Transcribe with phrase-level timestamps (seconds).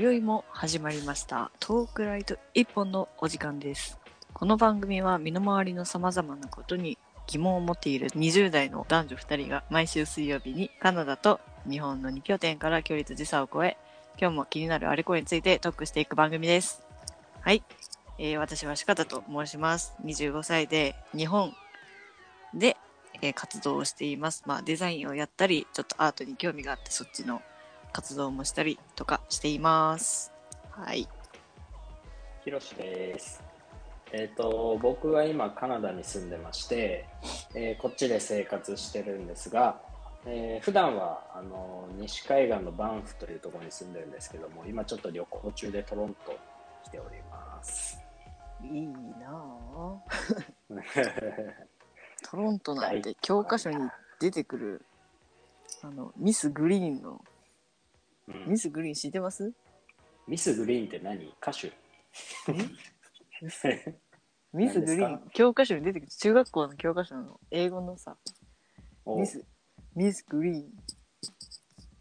[0.00, 1.50] 今宵も始まりました。
[1.58, 3.98] トークライト一本のお時間です。
[4.32, 6.96] この番組は身の回りの様々なことに
[7.26, 13.76] 疑問を持っている20代の男女2人が毎週水曜日にカナダと日本の2拠点から距離と時差を超え
[14.20, 16.84] 今日も気になるあれこれについてトークしていく番組です。
[17.40, 17.64] はい、
[18.20, 19.96] えー私は鹿田と申します。
[20.04, 21.52] 25歳で日本
[22.54, 22.76] で、
[23.20, 24.44] えー活動をしています。
[24.46, 27.42] まあデザインをやったりちょっとアートに興味があってそっちの
[27.92, 30.32] 活動もしたりとかしています
[30.70, 31.08] はい
[32.48, 33.42] ひろしです。
[34.10, 37.04] えっ、と、僕は今カナダに住んでまして、
[37.54, 39.82] えーこっちで生活してるんですが、
[40.24, 46.38] えー普段はあの西海岸のバンフというところに住んでるんですけども、今ちょっと旅行中でトロントに
[46.84, 47.98] 来ております。
[48.62, 49.98] いいなぁ
[52.30, 54.82] トロントなんて教科書に出てくる
[55.82, 57.22] あのミスグリーンの
[58.28, 58.52] うん。
[58.52, 59.52] ミスグリーン知ってます？
[60.26, 61.34] ミス・グリーンって何？
[61.42, 61.72] 歌手。
[64.52, 68.16] ミスグリー何でン教科書に出てくる中学校の教科書の英語のさ
[69.04, 69.18] お。
[69.18, 69.44] ミス
[69.94, 70.64] ミスグリーン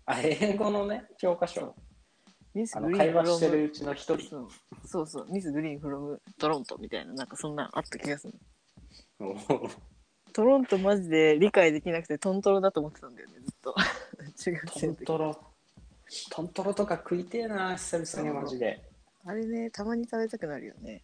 [0.05, 1.75] あ、英語のね、教科書。
[2.53, 4.29] ミスあのグリーン会話してるうちの一人。
[4.29, 4.47] そう。
[4.85, 5.27] そうそう。
[5.31, 8.33] Miss Green from Toronto みたいななんかそんなんあった気がする。
[9.19, 9.35] お
[10.33, 13.75] トロントマジで理解できなくてトントロだと思ってたんだよねずっと。
[14.37, 15.01] 中学ト生の時。
[15.01, 15.56] ントロ。
[16.31, 18.83] トントロとか食いてえな、久々にマジで。
[19.25, 21.03] あれねたまに食べたくなるよね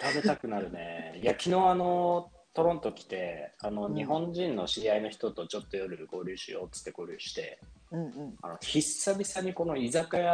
[0.00, 1.20] 食べたくなるね。
[1.22, 10.24] いや、昨日あの、トロント来て、あの、うん日本人の知り合いの人とちょっと夜合流しようっつって合流して、うんうんあの久々にこの居酒屋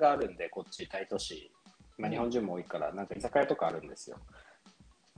[0.00, 1.50] があるんで、こっち大都市、
[1.98, 4.16] まあ、日本人も多いから、なんか居酒屋とかあるんですよ。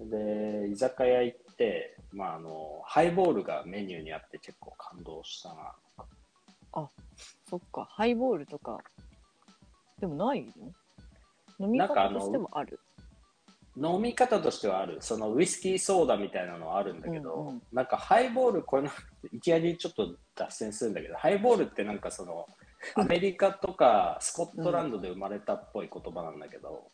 [0.01, 5.75] で、居酒屋行って、まあ、あの、ハイボールがメニューにあって結構感動したな。
[7.49, 7.87] そっか。
[7.91, 8.79] ハイボールとか。
[10.01, 10.45] でもない
[11.59, 11.67] の？
[11.67, 12.81] 飲みなんかあの方としてもある？
[13.81, 14.99] 飲み方としてはある。
[15.01, 17.63] そのウイスキーソーダみたいなのはあるんだけど、うんうん。
[17.73, 18.91] なんかハイボールこれの
[19.33, 22.47] いきなりちょっと脱線するんだけどハイボールってなんかその
[22.97, 26.91] アメリカとかスコットランドで生まれたっぽい言葉なんだけど、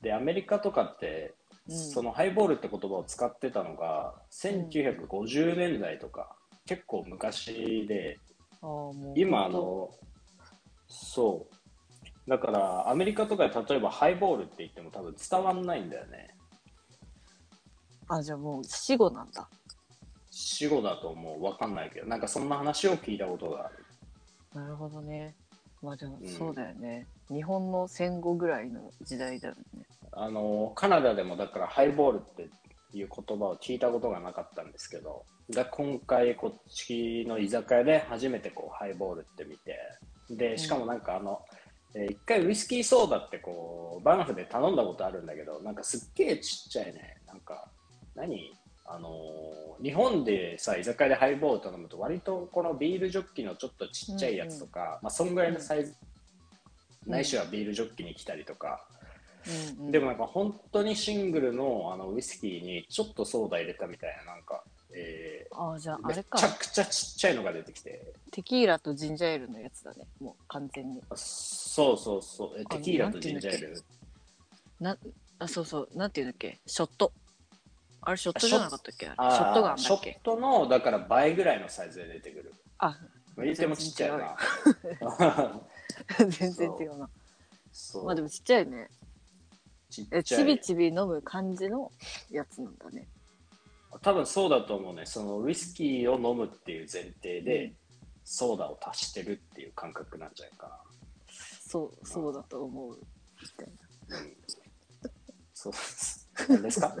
[0.00, 1.34] でアメリカとかって、
[1.68, 1.76] うん。
[1.76, 6.36] そのハイボールって言葉を使ってたのが1950年代とか、
[6.66, 8.18] 結構昔で
[9.16, 9.90] 今あの
[10.88, 12.30] そう。
[12.30, 16.28] だからアメリカとかで例えばハイボールって言っても多分伝わんないんだよね。
[18.08, 19.48] あじゃあもう死後なんだ。
[20.30, 21.42] 死後だと思う。
[21.42, 22.06] わかんないけど。
[22.06, 23.84] なんかそんな話を聞いたことがある。
[24.54, 25.34] なるほどね。
[25.82, 29.84] まあでもうんそうだよね、日本の戦後ぐらいの時代だよね。
[30.12, 32.48] あのカナダでもだからハイボールって
[32.94, 39.76] いう言葉を聞いたことがなかったんですけどが今回こっちの居酒屋で初めてこうハイボールって見て
[40.30, 41.40] でしかもなんかあの、
[41.94, 47.68] えー一回ウイスキーソーダってこうバンフで頼んだことあるんだけどなんかすっげえちっちゃいねなんか
[48.14, 48.52] 何？
[48.84, 55.96] あのー日本でさ居酒屋でハイボール頼むと割とこのビールジョッキのちょっとちっちゃいやつとか、まあそんぐらいのサイズ、うん
[57.04, 58.86] ないしはビールジョッキに来たりとか、
[59.78, 59.90] うんうん。
[59.92, 64.64] でもなんか本当にシングルのあのウイスキーにちょっとソーダ入れたみたいななんか、
[64.94, 68.12] えあーじゃあー、あれめちゃかくちゃちっちゃいのが出てきて。
[68.30, 70.06] テキーラとジンジャーエールのやつだね。
[70.20, 71.02] もう完全に。
[71.10, 72.64] あそうそうそう。
[72.66, 73.84] テキーラとジンジャーエール？
[74.80, 74.96] な
[75.38, 75.88] あそうそう。
[75.94, 76.58] なんていうんだっけ？
[76.66, 77.12] ショット。
[78.02, 79.06] あれショットじゃなかったっけ？
[79.06, 82.54] ショットガンショットのだから倍ぐらいのサイズで出てくる。
[82.78, 82.96] あ。
[83.38, 84.36] 言ってもちっちゃいな。
[86.28, 87.08] 全然違うな
[87.72, 88.04] そう。
[88.06, 88.88] まあでもちっちゃいね
[89.92, 90.20] ちっちゃい。
[90.20, 91.92] えちびちび飲む感じの
[92.30, 93.06] やつなんだね。
[94.00, 95.04] 多分そうだと思うね。
[95.06, 97.76] そのウイスキーを飲むっていう前提で、うん。
[98.24, 100.80] ソーダを足してるっていう感覚なんじゃないか
[101.28, 102.96] そうそうだと思う。
[102.96, 103.68] みたい
[104.08, 104.36] な、うん、
[105.52, 105.72] そう
[106.48, 106.96] 何ですか？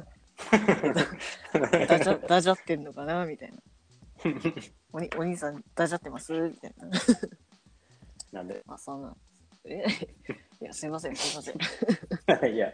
[1.54, 3.24] なダジャダジャってんのかな？
[3.24, 3.58] みたいな。
[4.92, 6.32] おにお兄さんダジャってます？
[6.32, 6.88] みたいな。
[8.32, 8.60] なんで？
[8.66, 9.14] あそんな。
[9.64, 9.84] え？
[10.62, 12.54] いやすいませんすいません。
[12.54, 12.72] いや、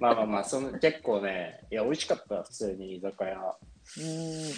[0.00, 3.38] まあまあまあ、その結構ね、いや、美味しかった、普通に居酒屋。
[3.38, 4.54] うーん。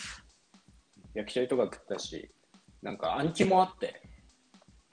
[1.13, 2.35] 焼き鳥とか食ったし、
[2.81, 4.01] なんか、あん肝あって、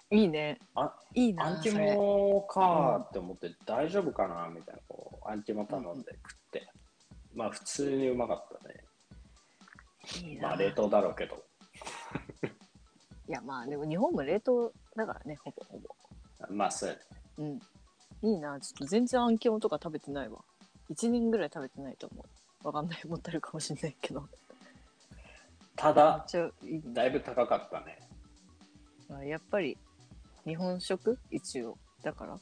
[0.10, 0.60] いいね。
[0.76, 6.68] あいいなあん肝かーって思って、大丈夫かなみたいな、こう、あん肝頼んで食って、
[7.34, 8.84] まあ、普通にうまかったね。
[10.22, 11.42] いいな、まあ、冷凍だろうけど、
[13.30, 15.96] いやまあでも日本も冷凍だからねほぼほぼ。
[16.50, 17.02] まあ、そうやね。
[17.42, 17.60] うん。
[18.30, 18.60] いいな。
[18.60, 20.40] ちょっと全然あん肝とか食べてないわ。
[20.92, 22.24] 1年ぐらい食べてないと思
[22.64, 22.68] う。
[22.68, 23.08] わかんない。
[23.08, 24.24] もったるかもしれないけど。
[25.76, 26.26] ただ、
[26.94, 28.08] だいぶ高かったね。
[29.10, 29.78] あやっぱり
[30.46, 31.18] 日本食？
[31.32, 31.78] 一応。
[32.04, 32.38] だから。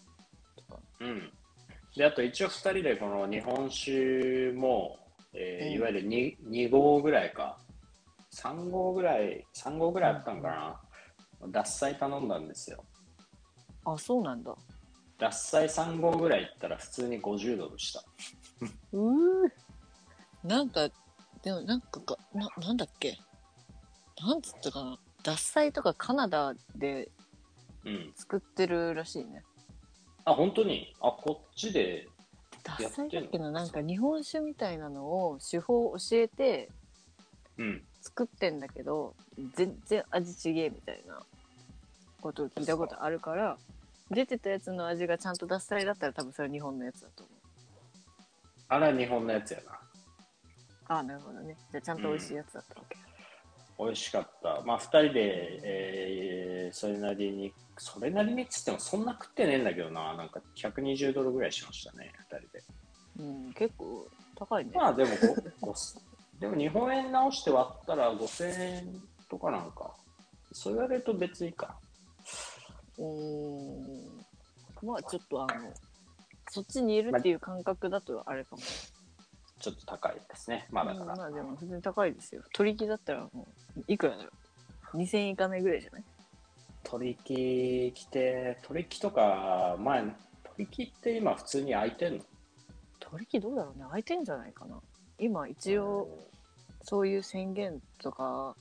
[0.58, 0.80] とか。
[1.00, 1.32] うん。
[1.96, 5.00] で、あと一応2人でこの日本酒も、
[5.34, 5.74] えーうん。
[5.74, 7.58] いわゆる 2, 2合ぐらいか、
[8.34, 10.82] 3合ぐらい、3合ぐらいあったんかな。
[11.48, 12.84] 獺祭頼んだんですよ。
[13.86, 14.54] あそうなんだ
[15.20, 18.04] 獺祭3合ぐらい行ったら普通に50ドルした。
[18.94, 19.50] うー
[20.44, 20.90] なんか
[21.44, 23.18] でもなんかかななんだっけ？
[24.22, 24.98] なんつったかな？
[25.24, 27.12] 獺祭とかカナダで
[27.86, 28.14] うん。
[28.16, 29.44] 作ってるらしいね
[30.26, 30.94] あ、本当に？
[31.02, 32.08] あ、こっちで、
[32.64, 33.10] 獺やってんの？
[33.10, 36.70] 祭だっけななんか日本酒みたいなのを手法を教えて
[37.58, 37.84] うん。
[38.02, 39.14] 作ってんだけど
[39.56, 41.22] 全然味ちげえみたいな
[42.22, 43.58] ことを聞いたことあるから
[44.12, 47.40] 出てたやつの味がちゃんと獺祭だったら多分それは日本のやつだと思う
[48.70, 49.80] あれは日本のやつやな。
[50.88, 52.98] ああなるほどねじゃあちゃんと美味しいやつだったわけ、
[53.80, 54.62] 美味しかった。
[54.66, 62.64] まあ、2人で、えーそれなりに、それなりにっつってもそんな食ってねえんだけどな、なんか120ドルぐらいしましたね、2人で。
[63.20, 65.10] うん、結構高いね、まあでも
[66.40, 69.96] でも日本円直して割ったら5000円とかなんか。
[70.52, 71.78] そう言われると別にいいか。
[73.00, 74.88] うーん。
[74.88, 75.74] まあちょっとあの
[76.50, 78.62] そっちにいるっていう感覚だとあれかも、
[79.60, 80.68] ちょっと高いですね。
[80.72, 80.92] まあだ。
[80.92, 81.16] うんから。
[81.16, 82.44] まあでも普通に高いですよ。
[82.54, 83.48] 取引だったらも
[83.78, 84.30] ういくらだろ
[84.94, 84.98] う。
[84.98, 86.04] 2000円いかないぐらいじゃない？
[86.84, 90.02] 取引来て、取引とか、前、
[90.56, 92.24] 取引って今普通に空いてんの？
[93.00, 93.84] 取引どうだろうね。
[93.86, 94.80] 空いてんじゃないかな。
[95.20, 96.08] 今一応
[96.82, 98.56] そういう宣言とか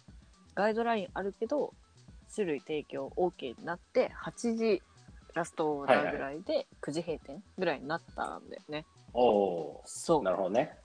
[0.55, 1.73] ガイドラインあるけど
[2.35, 4.83] 種類提供 OK になって8時
[5.35, 10.23] ラストオーダーぐらいで9時閉店ぐらいになったんだよね、おおー、そう。
[10.23, 10.77] なるほどね。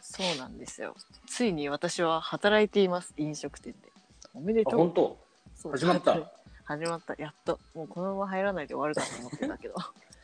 [0.00, 0.94] そうなんですよ。
[1.26, 3.90] ついに私は働いています飲食店で。
[4.34, 4.78] おめであ、とう。
[4.80, 5.18] 本当？
[5.54, 5.72] そう。
[5.72, 6.16] 始まった？
[6.64, 7.14] 始まった。
[7.20, 7.58] やっと。
[7.74, 9.74] もうこのまま入らないで終わるかと思ってたけど。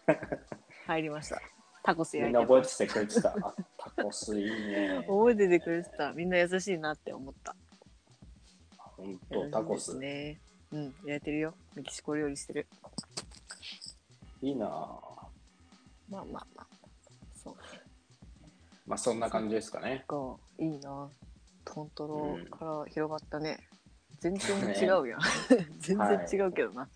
[0.86, 1.40] 入りました。
[1.82, 2.84] タコスみ焼いてます。
[2.84, 3.48] んな覚えててくれてた。
[3.48, 3.54] あ
[3.96, 4.98] タコスいいね。
[5.08, 6.12] 覚えててくれてた。
[6.12, 7.56] みんな優しいなって思った
[9.02, 9.98] 本当タコス。
[9.98, 10.40] ね
[10.70, 11.54] うん焼いてるよ。
[11.74, 12.66] メキシコ料理してる。
[14.40, 14.66] いいな。
[14.66, 14.68] ぁ
[16.08, 16.66] まあまあまあ。
[17.34, 17.54] そう。
[18.86, 20.04] まあそんな感じですかね。
[20.06, 21.10] かいいな。
[21.64, 23.58] トントロから広がったね、
[24.20, 25.20] 全然違うやん
[25.78, 26.88] 全然違うけどな、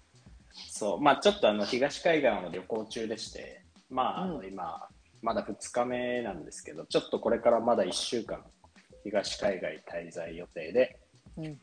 [0.68, 4.46] そう、まあちょっとあの東海岸を旅行中でして、まああのうん。
[4.46, 4.88] 今、
[5.22, 8.44] まだ2日目なんですけど、ちょっとこれからまだ1週間、
[9.04, 10.98] 東海外滞在予定で、
[11.36, 11.60] うん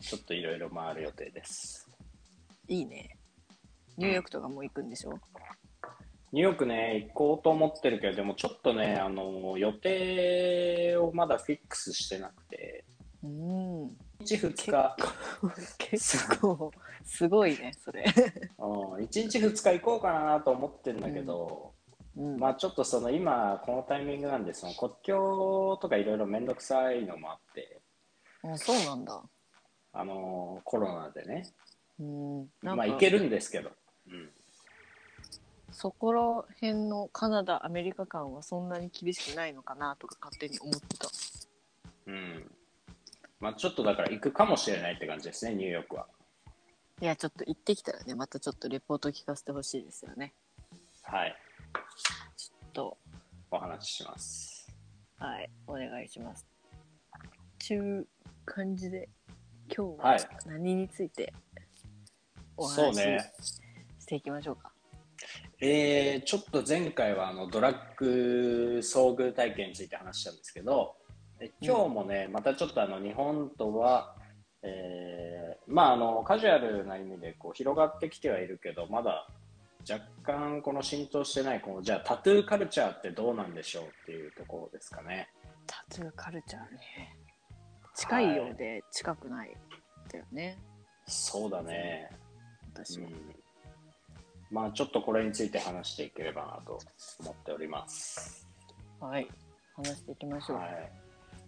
[0.00, 1.88] ちょっといろいろ回る予定です。
[2.68, 3.16] いいね。
[3.96, 5.12] ニューヨークとかも行くんでしょ、
[6.32, 12.84] ニューヨークね、行こうと思ってるけど、でもちょっとね、あの予定をまだフィックスしてなくて、
[13.22, 13.84] うん。
[13.86, 14.96] 1日2日、
[15.78, 16.70] 結構
[17.04, 18.04] すごいねそれ、
[18.58, 18.66] うん、
[19.04, 21.74] 1日2日行こうかなと思ってるんだけど、
[22.16, 22.36] うん。
[22.38, 27.82] まあちょっとその今、このタイミングなんで、その国境とかいろいろ面倒くさいのもあって、
[28.42, 29.22] あそうなんだ
[29.92, 31.48] あのコロナでね、
[31.98, 32.48] うん。
[32.62, 33.70] まあ行けるんですけど、
[34.08, 34.30] うん、
[35.72, 36.22] そこら
[36.60, 41.08] 辺のカナダアメリカ間はそんなに厳しくないのかなとか勝手に思ってた。
[42.06, 42.50] うん。
[43.40, 46.06] まあちょっとだから行くかもしれないって感じですね、ニューヨークは。
[47.00, 50.34] いやちょっと行ってきたらねまたちょっとレポート聞かせてほしいですよね。
[51.02, 51.34] はい、
[52.36, 52.98] ちょっと。
[53.50, 54.70] お話しします。
[55.18, 56.46] はいお願いします。
[57.58, 58.06] ちゅう
[58.44, 59.08] 感じで
[59.74, 61.32] 今日ははい何について
[62.56, 63.60] お話し。
[64.00, 64.72] していきましょうか、
[65.60, 70.96] えー、ちょっと前回はあのドラッグ遭遇体験について話したんですけど、
[71.38, 74.16] え今日もね、またちょっとあの日本とは、
[74.62, 79.28] えーまああのカジュアルな意味でこう広がってきてはいるけど、まだ
[79.88, 85.28] 若干この浸透してないこのじゃあタトゥーカルチャーってどうなんでしょうっていうところですかね。
[85.66, 87.16] タトゥーカルチャーね
[88.00, 89.54] 近いようで近くない
[90.10, 90.58] だよね、
[91.06, 92.10] そうだね。
[92.72, 93.14] 私は、うん
[94.50, 96.78] まあちょっとこれについて話していければなと
[97.20, 98.48] 思っております。
[99.00, 99.28] はい
[99.76, 100.90] 話していきましょう、はい。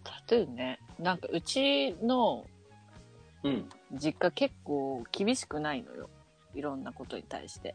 [0.05, 2.47] タトゥーねなんかうちの
[3.43, 3.69] うん。
[3.93, 6.11] 実家結構厳しくないのよ
[6.55, 7.75] いろんなことに対して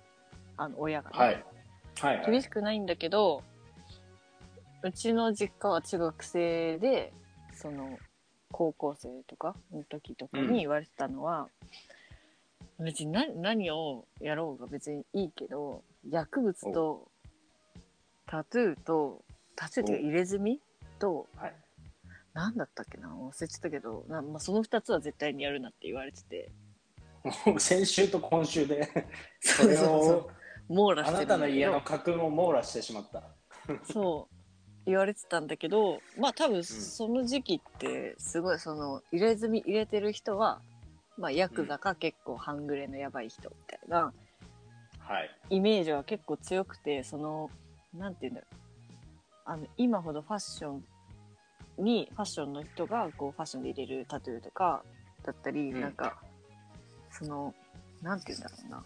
[0.56, 1.46] あの親がね、はい。
[2.00, 2.32] はい、はい。
[2.32, 3.44] 厳しくないんだけど
[4.84, 7.12] うちの実家は中学生で
[7.54, 7.98] その
[8.52, 11.50] 高校生とかの時とかに言われてたのは、
[12.80, 17.10] 別に何何をやろうが別にいいけど薬物と
[18.28, 19.24] タトゥーと
[19.56, 20.60] タトゥーっていうか入れ墨
[21.00, 21.54] とはい。
[22.34, 26.52] 何だったっけな忘れてたけどな、まあ、その2つは絶対にやるなって言われてて。
[27.48, 28.88] も う先週と今週で
[29.42, 30.30] それを
[30.70, 33.24] 網羅してあなたの家の家訓を網羅してしまった。
[33.92, 34.37] そう
[34.88, 40.62] 言われてたんだけどまあ多分その時期ってすごいその入れ墨入れてる人は、
[41.18, 44.14] まあ、ヤクザか結構半グレのやばい人みたいな
[45.08, 45.30] はい。
[45.50, 47.50] イメージは結構強くてその
[47.94, 48.56] なんて言うんだろう。
[49.46, 50.84] あの今ほどファッション
[51.84, 54.84] にファッションの人がこうファッションで入れるタトゥーとか
[55.24, 55.82] だったり、うん。
[55.82, 56.18] なんか
[57.12, 57.54] その
[58.02, 58.84] なんて言うんだろうな、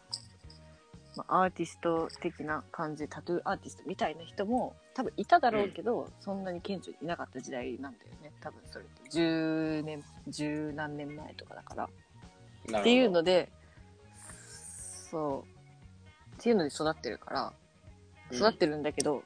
[1.21, 8.31] まあ、アーティスト的な感じタトゥーアーティストみたいな人も多分いただろうけど、そんなに顕著にいなかった時代なんだよね。
[8.41, 9.09] 多分それって。
[9.17, 12.79] 10年十何年前とかだから。
[12.79, 13.49] っていうので
[15.09, 16.35] そう。
[16.37, 17.53] っていうので育ってるから
[18.31, 18.37] うん。
[18.37, 19.23] 育ってるんだけど、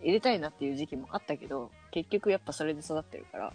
[0.00, 3.52] 入れたいなっていう時期もあったけど結局やっぱそれで育ってるから、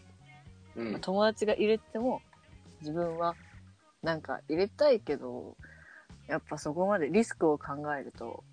[0.76, 0.92] うん。
[0.92, 2.22] まあ友達が入れても
[2.82, 3.36] 自分は
[4.04, 5.56] なんか入れたいけど
[6.28, 8.44] やっぱそこまでリスクを考えると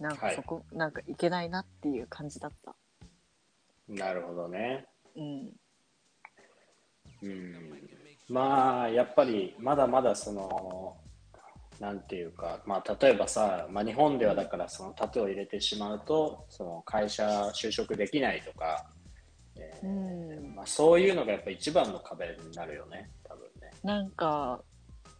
[0.00, 2.74] なんかそこ、なんかいけないなっていう感じだった。
[3.86, 4.86] なるほどね。
[5.14, 5.50] うん
[7.22, 7.54] うん、
[8.28, 10.96] まあやっぱりまだまだその
[11.80, 18.86] なんていうか、まあ、例えばさ、まあ、日本ではだからそのタトゥーを入れてしまうとその会社就職できないとか、
[19.56, 23.70] えーうんまあ、そういうのがやっぱ一番の壁になるよね多分ね。
[23.82, 24.62] なんか、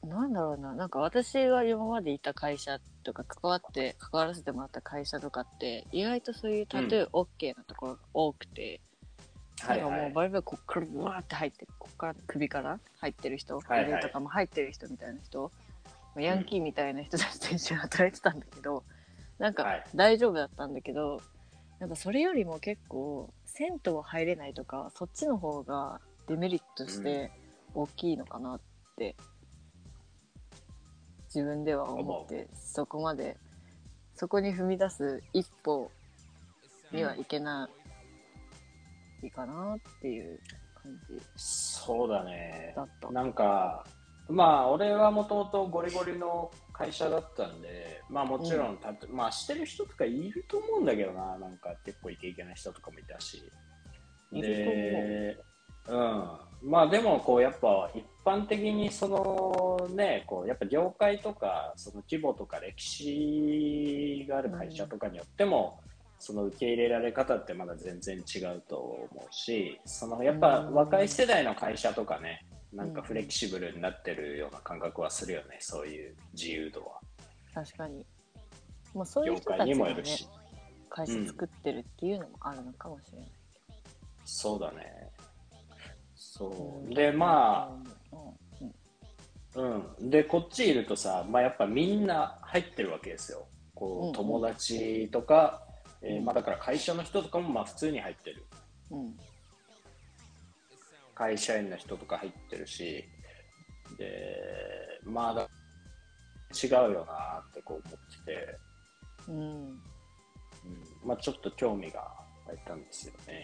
[0.06, 8.80] なんだろうな、なんか私が今までいた会社とか関わって、関わらせてもらった会社とかって、意外とそういうタトゥー OK なところが多くて、
[9.60, 13.92] はいはなんかもうバリバリこっからブワーって入って、こっから首から入ってる人、はいはい。
[13.92, 15.52] 腕とかも入ってる人みたいな人、
[16.14, 18.84] まあヤンキーみたいな人たちと一緒に働いてたんだけど、
[19.38, 19.84] なんかはい。
[19.94, 21.20] 大丈夫だったんだけど、
[21.78, 27.30] なんかそれよりも結構、銭湯入れないとか、そっちの方がデメリットして
[27.74, 28.60] 大きいのかなっ
[28.96, 29.14] て、
[31.32, 33.36] 自分では思って、そこまで、
[34.14, 35.90] そこに踏み出す一歩
[36.92, 37.68] にはいけな
[39.22, 40.40] いかなっていう
[40.74, 42.72] 感じそうだね。
[42.76, 43.10] だった。
[43.10, 43.84] なんか
[44.28, 53.42] まあ俺はもともとゴリゴリの会社だったんでまあもちろんたと、まあしてる人とかいると思うんだけどななんか結構イケイケな人とかもいたし。
[54.32, 55.36] で
[55.88, 65.80] うんまあでもこうやっぱ一般的にそのねこうやっぱ業界とかその規模とか歴史がある会社とかによっても、
[66.18, 77.00] その受け入れられ方ってまだ全然違うと思うしそのやっぱうん若い世代の会社とかねなんかフレキシブルになってるような感覚はするよねそういう自由度は
[77.54, 78.04] 確かに。
[78.94, 80.28] まあそういう業界に人たちがねもよるし、
[80.90, 83.28] 会社作ってるっていうのもあるのかもしれない。
[84.24, 85.08] そうだね
[86.32, 86.90] そう、うん。
[86.90, 87.90] でまあ
[89.56, 90.10] うん。
[90.10, 93.46] でこっちいるとさ、まあ、やっぱみんな入ってるわけですよ。
[93.74, 95.62] こう友達とか、
[96.02, 96.24] えーうん。
[96.24, 98.44] まあ、だから会社の人とかもまあ普通に入ってる。
[98.92, 99.16] うん。
[101.14, 103.04] 会社員の人とか入ってるし
[103.98, 104.38] で
[105.04, 105.48] まあだ
[106.64, 108.56] 違うよなってこう思ってて、
[109.28, 109.36] うん。
[109.36, 109.80] うん。
[111.04, 112.00] まあ、ちょっと興味が
[112.46, 113.42] 湧いたんですよね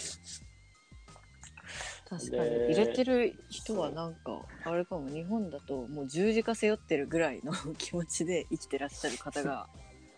[2.09, 2.51] 確かに。
[2.51, 5.09] で入れてる人はなんかあれかも。
[5.09, 9.69] 日本だともう十字架背負ってるぐらいの 気持ちで生きてらっしゃる方が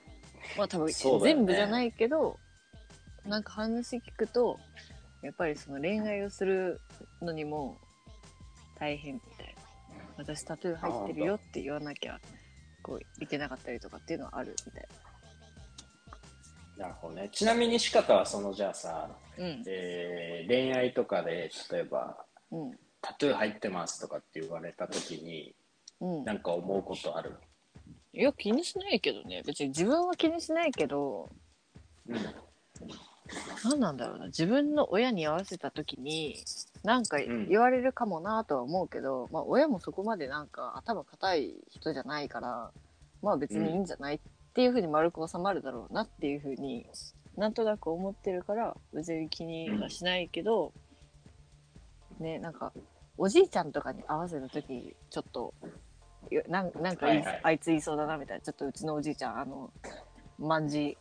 [0.57, 1.41] まあ多分そうだよね。
[1.41, 2.39] 全部じゃないけど、
[3.25, 4.59] なんか話聞くと
[5.23, 6.81] やっぱりその恋愛をする
[7.21, 7.79] のにも
[8.79, 9.59] 大変みたいな。
[10.19, 12.21] 私タトゥー入ってるよって言わなきゃ
[12.83, 15.08] こういけなかったりとかっていうのはあるみたいな
[16.87, 17.29] るほどね。
[17.33, 19.65] ちなみに仕方はそのじゃあさ、なうん。
[19.67, 22.79] えー恋愛とかで例えばうん。
[23.03, 25.55] タトゥー入ってますとかって言われた時に
[26.01, 26.25] うん。
[26.25, 27.33] なんか思うことある？
[28.13, 29.43] いや気にしないけどね。
[29.45, 31.29] 別に自分は気にしないけど
[32.09, 32.17] うん。
[33.63, 34.27] 何なんだろうな。
[34.27, 36.37] 自分の親に合わせた時に
[36.83, 42.71] なんかん言われるかもなとは思うけど、まあ親もそこまでなんか頭固い人じゃないから
[43.21, 44.19] まあ別にいいんじゃないっ
[44.55, 46.87] ていうふうに丸く収まるだろうなっていうふうに
[47.37, 50.73] なんとなく思ってるから別に気にはしないけど、
[52.19, 52.73] ねなんか
[53.17, 55.55] おじいちゃんとかに合わせた時ちょっと
[56.31, 57.41] よなんなんかはいはい。
[57.45, 59.71] あいつ言いそうだなみたいなちょっとうちのおじいちゃんあの
[60.39, 60.97] まんじ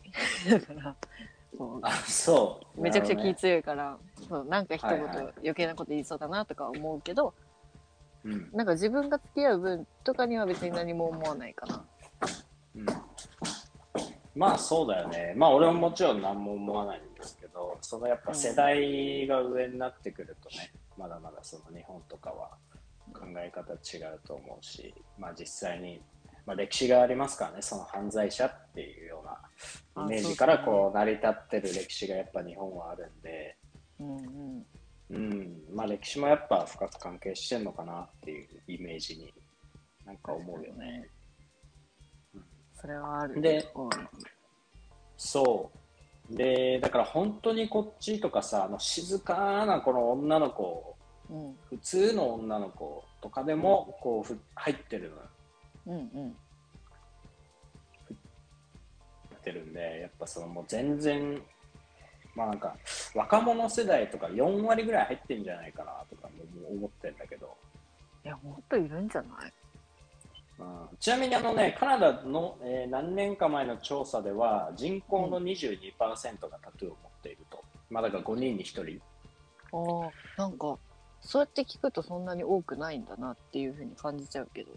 [0.50, 0.96] だから
[1.58, 1.80] そう。
[1.82, 2.82] あそう。
[2.82, 3.98] めちゃくちゃ気強いから、
[4.30, 5.34] そうなんか一言はいはい。
[5.38, 7.34] 余計なこと言いそうだなとか思うけど、
[8.24, 11.86] ほどねなんか自分が付き合う分とかには別に何も思わないかな。
[12.76, 12.96] うんうん
[14.38, 15.34] まあそうだよね。
[15.36, 22.52] まあ俺ももちろん何も思わないんですけどそのやっぱ世代が上になってくるとねまだまだその日本とかは
[23.14, 26.02] 考え方違うと思うし、まあ、実際に、
[26.46, 33.58] まあ、歴史がありますからねその犯罪者っていうようなイメージからこう成り立ってる歴史がやっぱ日本はあるんで、
[34.00, 34.66] うんうん。
[35.10, 35.58] うん。
[35.74, 39.34] まあ、歴史もやっぱ深く関係してんのかなっていうイメージに
[40.06, 41.10] なんか思うよね。
[42.80, 43.92] それはあるで大いに
[45.18, 45.72] そ
[46.30, 46.36] う。
[46.36, 50.96] でだから本当にこっちとかさあの静かなこの女の子
[51.30, 51.56] うん。
[51.70, 55.22] 普通の女の子とかでもこうふ入ってるのよ。
[55.88, 56.36] うんうん。
[59.44, 61.42] てるんでやっぱそのもう全然
[62.36, 62.76] まあなんか
[63.16, 67.56] 若者世代とか4割ぐらい入ってんじゃないかなとかも思ってんだけど、
[68.26, 69.54] いやもっといるんじゃない？
[70.60, 70.98] うん。
[71.00, 79.02] ちなみにあのねカナダの、えー何年か前の調査では人口の22%がタトゥーを持っていると、まあだから5人に1人。
[79.72, 80.78] ああなんか
[81.22, 84.72] そうやって聞くとそんなに多くないんだなっていうふうに感じちゃうけど。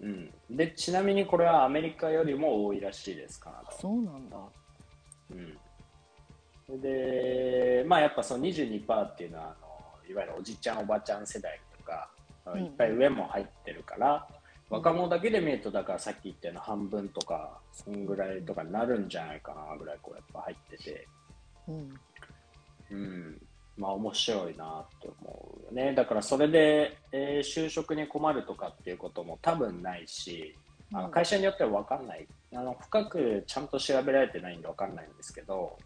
[0.00, 3.62] うん、でちなみにこれはアメリカよりも多いらしいです、カナダ。
[3.62, 3.72] は。
[3.72, 4.36] そうなんだ。
[6.70, 12.10] うん、で、まあ、やっぱその22%っていうのはあの、いわゆるおじちゃん、おばちゃん世代とか、
[12.56, 12.64] ん。
[12.64, 14.28] いっぱい上も入ってるから、
[14.72, 21.06] 若者だけで見ると、だからさっき言ったような半分とか、そんぐらいとかになるんじゃないかなぐらい、こうやっぱ入ってて。
[21.68, 21.94] うん
[22.90, 23.42] うん、
[23.76, 25.94] まあ面白いなと思うよね。
[25.94, 30.56] だからそれで、えー就職に困るとかっていうことも多分ないし、
[30.92, 32.26] あのうん会社によっては分かんない。
[32.54, 35.78] あの深くちゃんと調べられてないんで分かんないんですけど、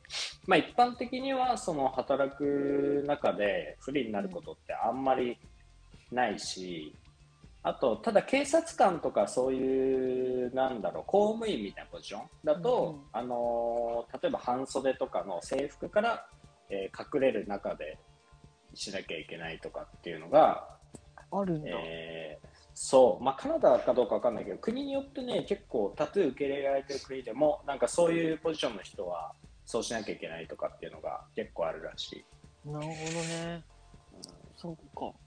[0.47, 5.39] まあ一般的にはその働く中で不利になることってあんまり
[6.13, 6.95] ないし、
[7.67, 13.03] あと、ただ警察官とかそういう、なんだろう、公務員みたいなポジションだと、うんうん。
[13.13, 16.29] あのー例えば半袖とかの制服から、
[16.71, 17.99] えー隠れる中で
[18.73, 20.79] しなきゃいけないとかっていうのが、
[21.33, 29.33] あるんだ、えーそう、まあ、カナダかどうかわかんないけど、国によってね、結構タトゥー受け入れられてる国でも、なんかそういうポジションの人は、
[29.65, 32.25] そうしなきゃいけないとかっていうのが結構あるらし
[32.65, 32.71] い。
[32.71, 33.65] なるほどね。
[34.57, 35.26] そうか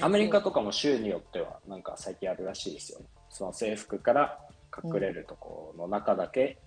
[0.00, 3.00] アメリカとかも州によっては、なんか最近あるらしいですよ。
[3.28, 4.38] その制服から
[4.84, 6.58] 隠れるところの中だけ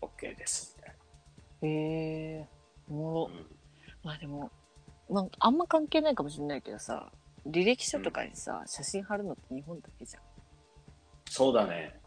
[0.00, 0.94] OK ですみたい
[1.62, 2.48] へえ
[2.88, 3.34] おもろな。
[3.34, 3.46] うん
[4.02, 4.50] まあでも
[5.10, 7.12] なんかあんま関係ないかもしれないけどさ
[7.46, 10.22] 履歴書とかにさ、写真貼るのって日本だけじゃん
[11.28, 11.98] そうだね。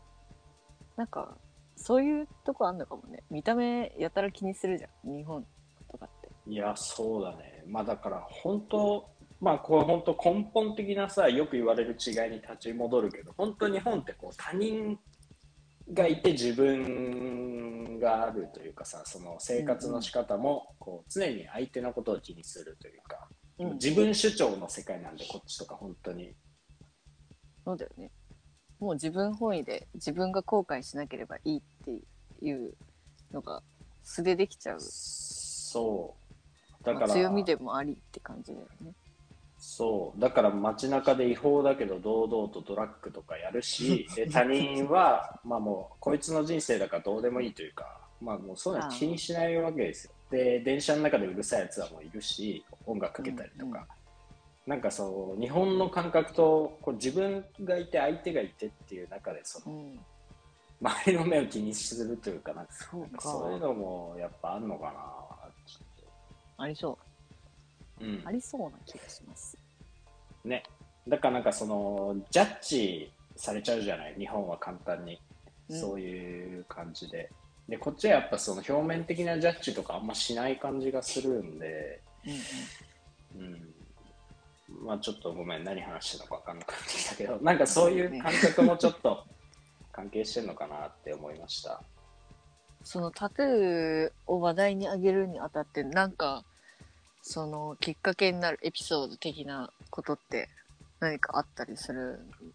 [0.95, 1.35] なんか
[1.75, 5.45] そういうとこあんのかもね見た目やたら気にするじゃん日本
[5.91, 7.63] とかっていや、そうだね。
[7.67, 9.09] まあだから本当、
[9.43, 14.97] まあこれ本当根本的なさ、よく言われる違いに立ち戻るけど、本当日本ってこう他人
[15.91, 23.27] がいて自分があるというかさ、その生活の仕方もこう常に相手のことを気にするというか、
[23.59, 26.33] うん自分主張の世界なんで、こっちとか本当に。
[27.65, 28.11] そうだよね
[28.79, 31.91] もう自分本位で自分が後悔しなければいいって
[32.45, 32.73] いう
[33.31, 33.61] のが
[34.03, 36.15] 素でできちゃう、そ
[36.81, 36.83] う。
[36.85, 38.93] だまあから、強みでもありって感じだよね
[39.65, 40.19] そう。
[40.19, 50.11] だから街中で違法だけど堂々とドラッグとかやるし、 で他人は、まあもう、こいつの人生だからどうでもいいというか、まあもうそういうの気にしないわけですよ。
[50.29, 53.63] で、電車の中でうるさいやつはもういるし、音楽かけたりとか。
[53.65, 53.81] うんうん
[54.65, 59.99] なんかそう、日本の感覚と、こう自分がいて相手がいてっていう中で、その、うん
[60.81, 62.73] 周りの目を気にするというか、なんか
[63.19, 64.91] そういうのもやっぱあんのかな
[66.57, 67.12] ありそう
[68.25, 69.57] ありそうな気がします。
[70.45, 70.63] ね、
[71.07, 74.15] だからなんかそのジャッジされちゃうじゃない？
[74.17, 75.19] 日本は簡単に、
[75.69, 75.79] うん。
[75.79, 77.29] そういう感じで。
[77.69, 83.45] でこっちはやっぱその表面的なジャッジとかあんましない感じがするんで、うんうん。
[83.45, 83.49] う
[84.81, 84.85] ん。
[84.85, 85.63] まあちょっとごめん。
[85.63, 87.37] 何話してるのか分かんなくなってきたけど。
[87.41, 89.23] なんかそういう感覚もちょっと
[89.91, 91.81] 関係してるのかなって思いました。
[92.83, 96.43] そのタトゥーを話題にあげるにあたってなんか
[97.25, 100.49] そのきっかけになるエピソード的なことって
[100.99, 102.51] 何かあったりするん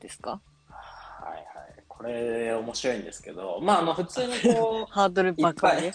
[0.00, 0.38] ですか？
[0.68, 1.44] はいはい。
[1.88, 5.86] これ面白いんですけどまああの普通にこう ハードル爆上げ？
[5.86, 5.92] いっ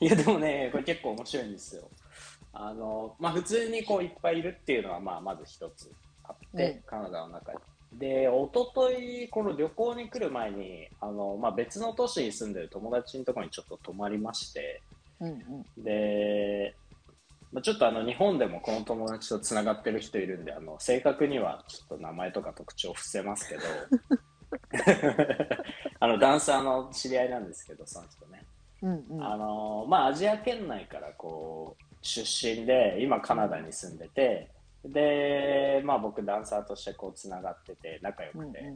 [0.00, 0.06] い。
[0.08, 1.88] やでもね、これ結構面白いんですよ。
[2.54, 5.92] あのまあ、普通にこういっぱいいるっていうのは、まあ、まず一つ
[6.22, 6.82] あって、うん。
[6.82, 7.58] カナダの中に。
[7.92, 14.80] で、一昨日この旅行に来る前にあの、まあ、別の都市に住んでる友達のところにちょっと泊まりまして、
[15.20, 15.28] うん
[15.76, 15.84] うん。
[15.84, 16.74] で、
[17.52, 23.62] まあ、ちょっとあの日本でもこの友達とつながってる人いるんで、あの正確にはちょっと名前とか特徴伏せますけど、
[26.00, 28.44] あのダンサーの知り合いなんですけど、その人ね。
[28.82, 29.24] うんうん。
[29.24, 34.50] あのまあ、アジア圏内からこう出身で今カナダに住んでて
[34.84, 38.74] で、まあ僕ダンサーとしてこうつながってて仲良うんくて、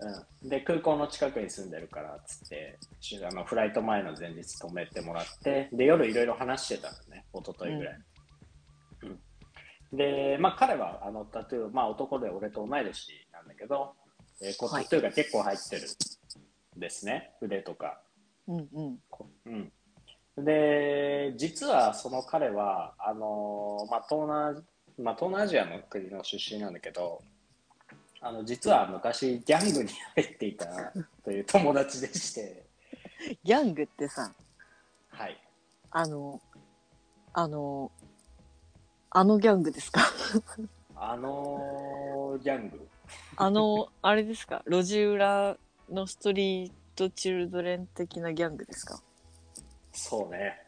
[0.00, 0.48] うん。
[0.48, 7.98] で空港の近くに住んでるからっつってしあのフライト前の前日泊めてもらってで夜いろいろ話してたのね一昨日ぐらい、
[9.02, 9.96] うん。
[9.96, 13.92] でまあ彼はあのタトゥー、まあ、男で俺と同い年なんだけど、
[14.42, 14.84] えーこうはい。
[14.84, 15.82] タトゥーが結構入ってる
[16.76, 18.00] んですね腕とか。
[18.46, 18.98] うんうん。
[19.08, 24.62] こうん、で実はその彼はあの、まあ東南
[24.98, 27.20] まあ、東南アジアの国の出身なんだけど
[28.26, 30.66] あの実は昔ギャングに入っていた
[31.22, 32.64] という友達でして、
[33.44, 34.32] ギャングってさ
[35.10, 35.38] はい、
[35.90, 36.40] あの
[37.34, 37.92] あの
[39.10, 40.00] あのギャングですか？
[40.96, 42.88] あのギャング？
[43.36, 44.62] あのあれですか？
[44.66, 45.58] 路地裏
[45.92, 49.02] のストリートチルドレン的なギャングですか？
[49.92, 50.63] そうね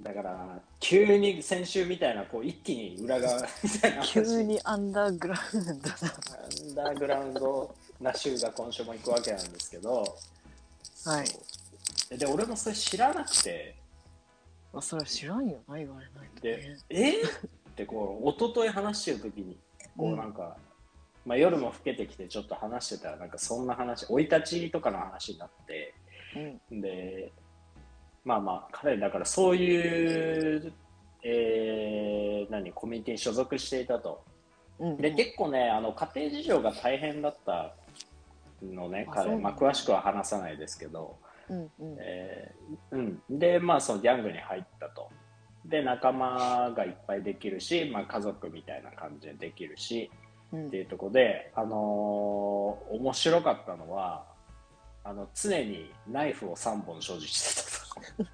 [0.00, 4.02] だから急に先週みたいなこう一気に裏側みたいな。
[4.02, 5.88] 話急にアンダーグラウンド。
[5.88, 6.04] なア
[6.70, 10.04] ンダーグラウンドな週が今週も行くわけなんですけど、
[11.04, 12.16] はい。
[12.16, 13.74] で俺もそれ知らなくて。
[14.72, 15.58] あそれは知らんよ。
[15.68, 17.22] な言われないとでね「え？
[17.22, 19.58] っ?」ってこう一昨日話してる時に
[19.96, 20.56] こううんなんか、
[21.26, 25.94] まあ、夜も更けてきてちょっと話してたらなんかそんな話生い立ちとかの話になって。
[26.70, 26.80] うん。
[26.80, 27.32] で
[28.28, 30.72] まあまあ彼だからそういう、
[31.22, 34.22] えー何コミュニティに所属していたと。
[34.78, 37.74] うんで結構ねあの家庭事情が大変だった
[38.62, 41.16] のね彼、まあ、詳しくは話さないですけど、
[41.48, 41.96] うんうん。
[42.00, 42.98] えーう
[43.34, 45.08] ん、でまあそのギャングに入ったと。
[45.64, 50.10] で仲間がいっぱいできるし、まあ、家族みたいな感じでできるし
[50.52, 50.66] うん。
[50.66, 54.24] っていうところで、あのー面白かったのは
[55.08, 58.30] あの常にナイフを3本所持してたと。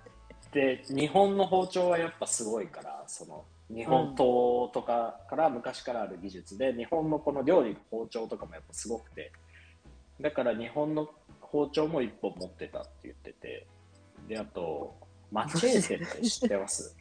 [0.51, 9.33] で日本の包丁はやっぱすごいからその日本刀とかから昔からある技術で、日本のこの料理の包丁とかもやっぱすごくて
[10.21, 11.09] だから日本の
[11.41, 13.67] 包丁も1本持ってたって言ってて
[14.29, 14.97] であと
[15.31, 16.97] マチェーテって知ってます？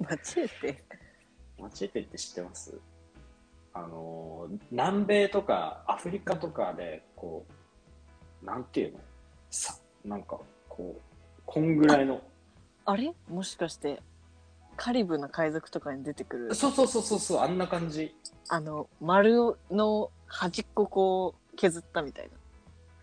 [0.00, 0.84] 間違えて
[1.58, 2.78] マチェーテって知ってます？
[3.72, 7.52] あの南米とかアフリカとかでこう
[8.42, 8.98] なんていうの？
[9.50, 12.22] さなんかこうこんぐらいの。
[12.84, 13.12] あれ？
[13.28, 14.00] もしかして
[14.76, 16.54] カリブの海賊とかに出てくる？
[16.54, 18.14] そうそうそうそうそうあんな感じ。
[18.48, 22.30] あの丸の端っここう削ったみたいな。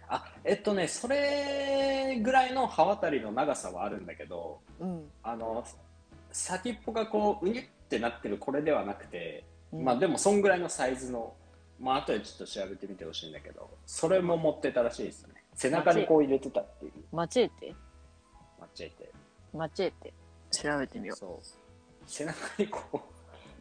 [0.10, 5.66] あえっとねそれぐらいの刃渡りの長さはあるんだけどうん、あの
[6.32, 9.84] 先っぽがこううにゅってなってるこれではなくて、うん。
[9.84, 11.34] まあでもそんぐらいのサイズの
[11.80, 15.34] まあ後でちょっと調べてみてほしいんだけどそれも持ってたらしいですね。
[15.54, 16.92] 背中にこう入れてたっていう。
[17.12, 17.74] マチェーテ？
[18.60, 19.12] マチェーテ。
[19.54, 20.14] マチェーテ。
[20.52, 21.18] 調べてみよう。
[21.18, 21.46] そう。
[22.06, 23.00] 背中にこう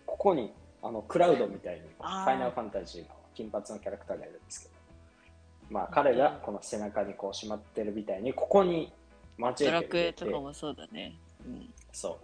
[0.04, 0.52] ここに
[0.82, 4.74] あのクラウドみたいにファイナルファンタジーの金髪のキャラクターがいるんですけど。
[5.70, 8.92] まあ彼がこの背中にこうしまってるみたいにここに
[9.36, 11.16] マチェドラクエとかもそうだね。
[11.44, 11.68] うん。
[11.92, 12.18] そ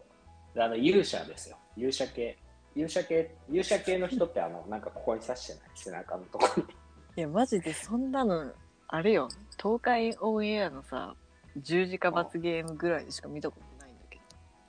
[0.55, 0.55] う。
[0.55, 1.57] であの勇者ですよ。
[1.77, 2.39] 勇者系
[2.75, 5.63] 勇者系勇者系の人ってあのなんかここに刺してない？
[5.75, 6.69] 背中のところに。
[7.17, 8.51] いやマジでそんなの
[8.89, 9.29] あれよ。
[9.63, 11.15] 東海オンエアのさ
[11.57, 14.19] 十字架罰ゲームぐらいでしか見たことないんだけ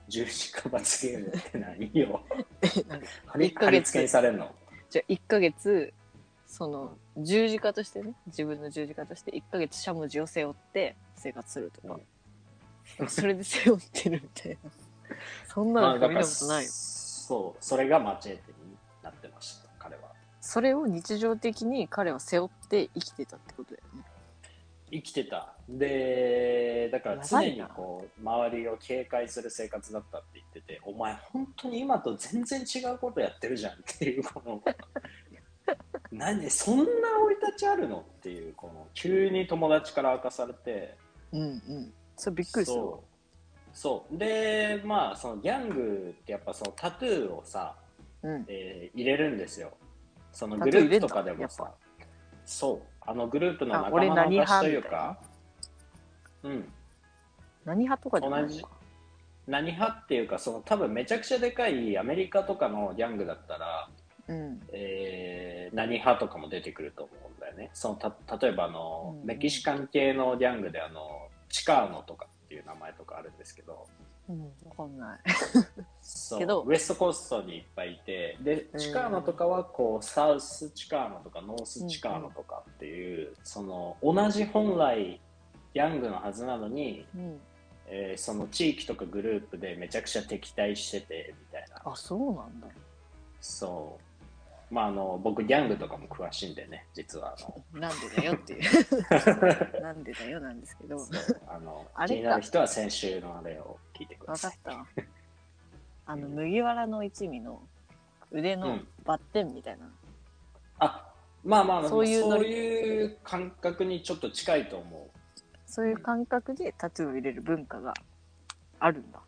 [0.09, 2.21] 十字架罰ゲームって何よ。
[2.61, 4.53] どなんか貼り付けにされるの？
[4.89, 5.93] じゃあ1ヶ月
[6.45, 11.97] その十字架としてね自分の十字架として1ヶ月しゃもじを背負って生活するとか、
[13.07, 14.69] それで背負ってるみたいな。
[15.47, 16.69] そんなの見たことないよ、
[17.23, 20.01] そうそれがマチェーテになってました彼は。
[20.41, 24.03] それを日常的に彼は背負って生きてたってことだよね。
[24.91, 25.53] 生きてた。
[25.69, 34.61] でだから常にこう周りを警戒する生活だったって言っててお前本当に今と全然違うことやってるじゃんっていうこの
[36.11, 40.97] 何そんな生い立ちあるのっていうこの急に友達から明かされて。
[41.31, 41.93] うんうん。
[42.17, 42.81] それびっくりする
[43.73, 44.17] そう。
[44.17, 47.75] でまあそのギャングってやっぱそのタトゥーをさ、
[48.21, 48.45] うん。
[48.47, 49.71] えー入れるんですよ。
[50.31, 51.71] そのタグループとかでもさ。
[52.45, 52.81] そう。
[53.01, 54.83] あのグループのあ仲間の証という派？
[54.83, 55.17] みたいなか。
[56.43, 56.73] うん。
[57.65, 58.61] 何派とかじゃないの同じ。
[58.61, 58.69] か
[59.47, 63.89] 何派っていうかその多分めちゃくちゃでかいアメリカとかのギャングだったら、
[64.27, 64.61] うん。
[64.71, 67.71] えー何派とかも出てくると思うんだよね。
[67.73, 69.27] そのた例えばあの、うん。
[69.27, 73.87] メキシカン系のギャングであのチカーノとかっていう名前とかあるんですけど。
[74.29, 75.19] うんわかんない。
[76.01, 76.39] そう。
[76.39, 76.63] けど。
[76.63, 78.37] ウエストコーストにいっぱいいて。
[78.41, 85.19] でチカーノとかはこうサウスチカーノとかノースチカーノとかっていう、その同じ本来
[85.73, 87.39] ギャングのはずなのにうん。
[87.87, 91.91] えーその地域とかグループでめちゃくちゃ敵対しててみたいな。
[91.91, 92.67] あそうなんだ。
[93.41, 94.12] そう
[94.73, 97.41] まああの僕ギャングとかも詳しいんでね実はあ
[97.75, 97.79] の。
[97.79, 98.61] なんでだよっていう。
[99.81, 100.97] なんでだよなんですけど。
[100.99, 102.13] そうあのあれか。
[102.15, 104.71] 気になる人は先週のあれを聞いてくだ分かさいった。
[104.71, 104.87] わ
[106.07, 107.61] あの麦わらの一味の
[108.31, 108.87] 腕のうん。
[109.05, 109.85] バッテンみたいな、
[110.79, 115.19] あまあまあそそうういうういう感覚にちょっと近いと思う。
[115.65, 117.93] そういう感覚でタトゥーを入れる文化が
[118.79, 119.19] あるんだ。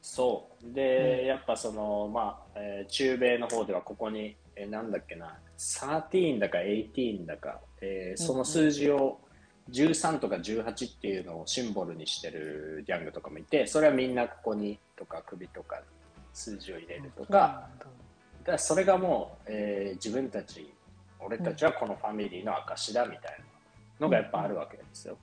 [0.00, 0.72] そう。
[0.72, 5.38] で、やっぱそのまあ、えー中米の方ではここに、えーなんだっけな。
[5.58, 9.18] 13だか18だか、えーその数字を
[9.70, 15.82] 13とか18っていうのをシンボルにしてるギャングとかもいてそれはみんなここにとか首とかに
[16.34, 20.72] 数字を入れるとか、だからそれがもう、えー自分たち
[21.20, 23.36] 俺たちはこのファミリーの証だみたい
[24.00, 25.16] なのがやっぱあるわけですよ。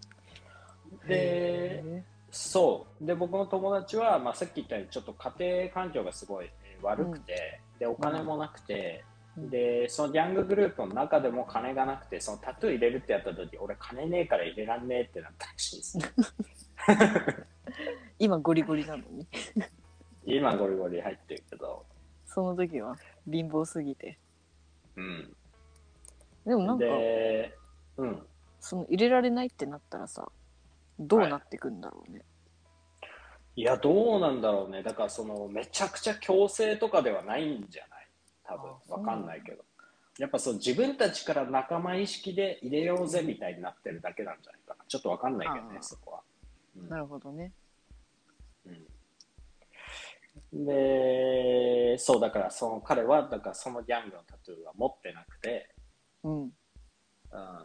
[1.08, 3.06] でへそう。
[3.06, 9.07] で僕の友達は、まあ、さっき言ったようにちょっと家庭環境がすごいえー悪くて、でお金もなくて、うん
[9.38, 15.98] でそのギャンググループの中でも金がなくてそのタトゥー入れるってやった時俺金ねえから入れらんねえってなったらしいです。
[18.18, 19.28] 今ゴリゴリなのに。
[20.26, 21.86] 今ゴリゴリ入ってるけど。
[22.26, 22.98] その時は
[23.32, 24.18] 貧乏すぎて。
[24.96, 25.36] うん。
[26.46, 27.56] でもなんかで
[27.98, 28.28] うん。
[28.60, 30.28] その入れられないってなったらさ
[31.00, 32.24] どうなってくんだろうね、
[33.56, 34.82] いやどうなんだろうね。
[34.82, 37.97] だからそのめちゃくちゃ強制とかではないんじゃない？
[38.48, 39.64] 多分わかんないけど。
[40.18, 44.84] やっぱそう自分たちから仲間意識で入れようぜみたいになってるだけなんじゃないかな。
[44.88, 46.22] ちょっとわかんないけどねそこは、
[46.76, 46.90] うん。
[46.90, 47.54] なるほどね。
[48.66, 48.70] う
[50.56, 50.66] ん。
[50.66, 55.70] でそうだからその彼はだからそのギャングのタトゥーは持ってなくて、
[56.24, 56.42] うん。
[56.44, 56.50] う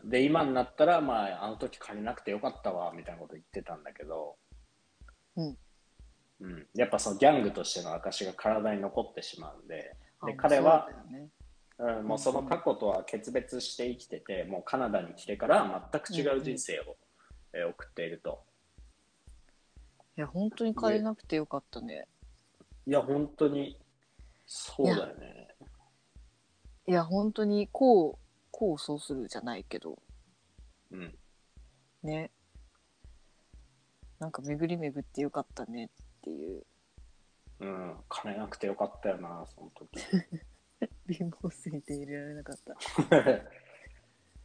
[0.05, 4.37] ん、で今になったら、まあ、あの時借りなくてよかったわみたいなこと言ってたんだけど、
[5.37, 5.57] うん。
[6.41, 9.97] うん、やっぱそのギャングとしての証が体に残ってしまうんで。
[9.97, 10.89] あで彼は
[11.79, 16.97] そうん、もうその過去とは決別して生きててもうカナダに来てから全く違う人生を、
[17.53, 18.45] えー送っていると。
[20.17, 22.07] いや本当に変えなくてよかったね。
[22.87, 23.79] いや本当に
[24.47, 25.49] そうだよね。
[26.87, 28.19] いや本当にこう
[28.51, 29.99] こうそうするじゃないけど。
[30.93, 31.15] うん。
[32.03, 32.31] ね。
[34.19, 35.89] なんか巡り巡ってよかったねっ
[36.23, 36.63] ていう
[37.63, 40.01] うん金なくてよかったよなその時。
[41.09, 42.75] 貧乏すぎて入れられなかった。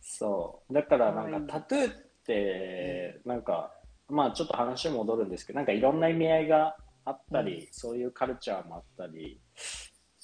[0.01, 0.73] そう。
[0.73, 1.93] だからなんかタトゥーっ
[2.25, 3.73] てなんか
[4.07, 9.41] まあちょっと話戻るんですけどなんかいろんな意味合いがあったり、そういうカルチャーもあったり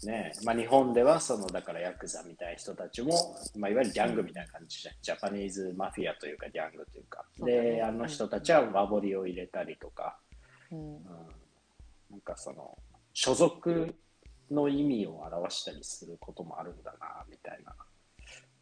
[0.05, 3.13] ねまあ、日本ではそのだからヤクザみたいな人たちも、
[3.55, 4.95] まあ、いわゆるギャングみたいな感じじゃん。
[5.01, 7.25] ジャパニーズマフィアというかギャングというか。
[7.39, 10.17] であの人たちは和彫りを入れたりとか、
[10.71, 10.95] うん。
[10.95, 10.99] うん、
[12.13, 12.77] なんかその
[13.11, 13.95] 所属
[14.51, 17.73] の意味を表したりすることもあるんだなみたいな。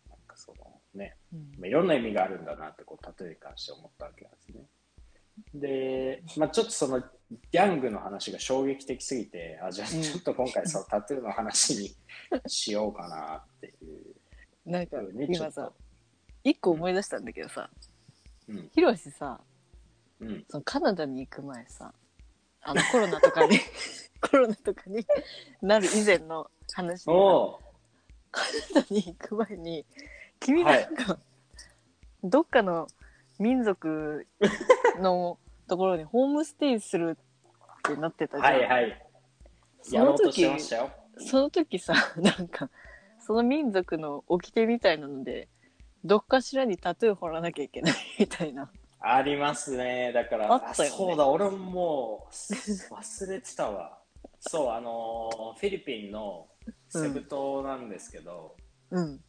[0.10, 1.40] なんかそのねうん。
[1.60, 4.64] まあいろんな意味があるんだなってこう例えに関して思ったわけなんですね。
[5.54, 10.02] で、まあ、ちょっとそのギャングの話が衝撃的すぎてあじゃあうん。
[10.02, 11.92] ちょっと今回そのタトゥーの話に
[12.48, 14.16] しようかなっていう。
[14.66, 15.74] なんか今さ。
[16.44, 17.70] 一個思い出したんだけどさ
[18.48, 18.70] うん。
[18.74, 19.42] ヒロシさ
[20.22, 20.46] うん。
[20.48, 21.94] そのカナダに行く前さ
[22.62, 23.58] あのコロナとかに
[24.22, 25.06] コロナとかに
[25.62, 27.12] なる以前の話で
[28.32, 28.42] カ
[28.76, 29.86] ナダに行く前に
[30.40, 31.20] 君なんか、
[32.24, 32.88] どっかの
[33.38, 34.26] 民族
[35.00, 37.18] のところにホームステイする
[37.80, 38.54] ってなってたじゃん。
[38.54, 39.08] はいはい
[39.82, 40.92] そのやろうとして時ましたよ。
[41.18, 42.70] その時さなんか
[43.20, 45.48] その民族の掟みたいなので
[46.04, 48.72] どっかしらにタトゥー彫らなきゃいけないみたいな。
[49.02, 50.12] ありますね。
[50.14, 53.98] だから、ねそうだ、俺ももう忘れてたわ。
[54.40, 56.48] そう、あのーフィリピンの
[56.88, 58.56] セブ島なんですけど、
[58.92, 59.20] うん。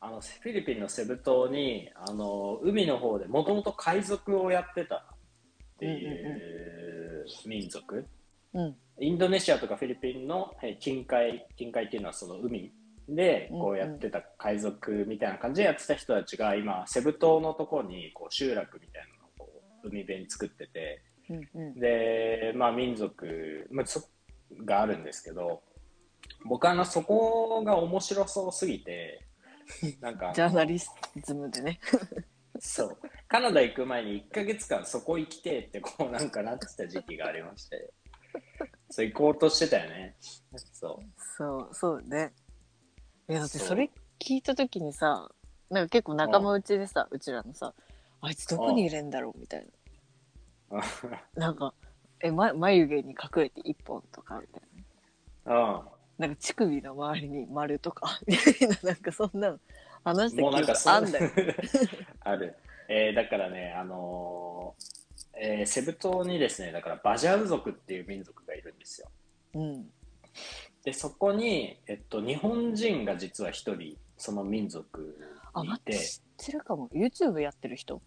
[0.00, 8.06] あのフィリピンのセブ島に、あのー海の方でもともと海賊をやってたっていう民族、
[8.52, 8.76] うん。
[9.00, 12.72] インドネシアとかフィリピンのえー近海、近海っていうのはその海
[13.08, 21.74] でこうやってた海賊みたいな感じでやってた人たちが今、セブ島のところにこう集落みたいなのをこう海辺に作ってて、うんうん。
[21.74, 24.02] で、まあ民族、まあ、そ
[24.64, 25.62] があるんですけど、
[26.44, 29.26] 僕はあのそこが面白そうすぎて、
[30.00, 31.80] なんか、ジャーナリズムでね。
[32.60, 37.92] そう、カナダ行く前に1ヶ月間そこ行きてえってこう なんかなってた時期がありまして、
[38.90, 40.16] そう行こうとしてたよね。
[40.72, 41.20] そう。
[41.36, 42.32] そう、そうね。
[43.28, 45.30] いや、だってそれ聞いた時にさ、
[45.70, 47.74] なんか結構仲間内でさ、うちらのさ、
[48.20, 49.66] あいつどこにいるんだろうみたい
[50.70, 50.82] な。
[51.36, 51.74] なんか
[52.20, 54.62] え、ま、眉毛に隠れて一本とかみたい
[55.44, 55.88] なうん。
[56.18, 59.60] なんか乳首の周りに丸とか みたいななんかそんなの
[60.04, 61.30] 話してもうなんかそあんだよ
[62.20, 62.56] ある。
[62.88, 65.04] えーだからね、あのー
[65.36, 69.10] えーセブ島にですね、だからバジャウ族っていう民族がいるんですよ。
[69.54, 69.90] うん
[70.84, 75.18] で、そこに、えっと、日本人が実は一人、その民族
[75.54, 76.88] あにいて、待って知ってるかも。
[76.90, 78.02] YouTube やってる人？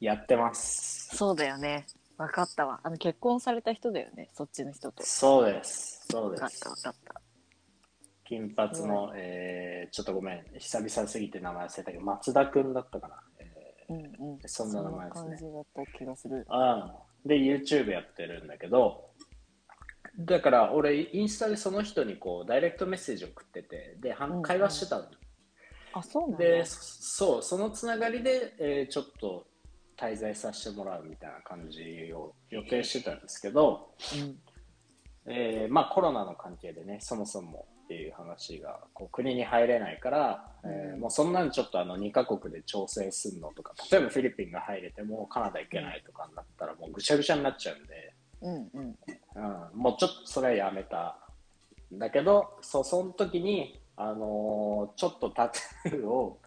[0.00, 1.16] やってます。
[1.16, 1.86] そうだよね。
[2.18, 2.80] 分かったわ。
[2.82, 4.28] あの結婚された人だよね。
[4.34, 5.02] そっちの人と。
[5.04, 6.04] そうです。
[6.10, 6.40] そうです。
[6.40, 6.70] 分かった。
[6.70, 7.20] 分かった。
[8.24, 13.16] 金髪の、えーちょっとごめん、久々すぎて名前忘れたけど、松田くんだったかな。
[13.38, 13.96] えうん
[14.32, 14.38] うん。
[14.46, 15.28] そんな名前ですね。
[15.30, 16.46] 感じだった気がする。
[16.48, 16.74] ー
[17.24, 17.28] うん。
[17.28, 19.09] で、YouTube やってるんだけど、
[20.26, 25.04] だから俺、インスタでその人にこう、ダイレクトメッセージ送ってて、で、会話してたの。
[25.92, 26.38] あそうなんだ。
[26.38, 29.46] で、そそう、そのつながりで、えーちょっと
[29.96, 33.94] 滞在させてもらうみたいな感じを予定してたんですけど、
[35.26, 35.32] うん。
[35.32, 41.00] えーまあコロナの関係でね、そもそもっていう話が、こう国に入れないから、えーうん。
[41.00, 48.09] もうそんなんちょっとあの2カ国で調整するのとか、例えばフィリピンが入れてもカナダ行けないとかになったらもうぐちゃぐちゃになっちゃうんで、
[48.42, 48.98] うんうん。
[49.36, 51.16] うん、もうちょっとそれはやめた。
[51.94, 56.38] んだけど、そうその時に、あのーちょっとタトゥーを、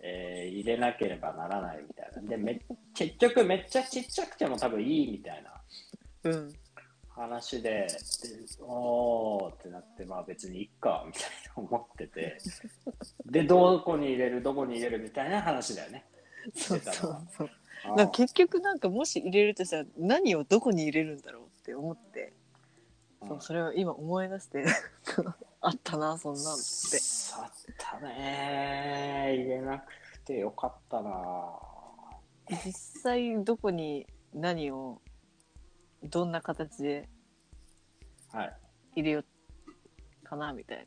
[0.00, 2.28] えー入れなければならないみたいな。
[2.28, 2.60] で、め
[2.94, 6.30] 結局めっちゃちっちゃくても多分いいみたいな。
[6.30, 6.54] うん。
[7.08, 7.88] 話で、で
[8.60, 12.38] おーってなって、まあ別にいっか、みたいな思ってて、
[13.24, 16.04] で、どこに入れる、どこに入れるみたいな話だよね。
[16.54, 17.50] そうそうそう
[17.84, 22.32] なんか結局なんかもし入れるとしたら何をどこに入れるんだろうって思って、
[23.26, 24.64] そうそれを今思い出して
[25.60, 26.62] あったなそんなんって。
[26.62, 29.34] さったね。
[29.36, 31.58] 入れなくてよかったな。
[32.64, 35.00] 実際どこに何を
[36.04, 37.08] どんな形で
[38.32, 38.56] はい。
[38.96, 40.86] 入れようかなみたい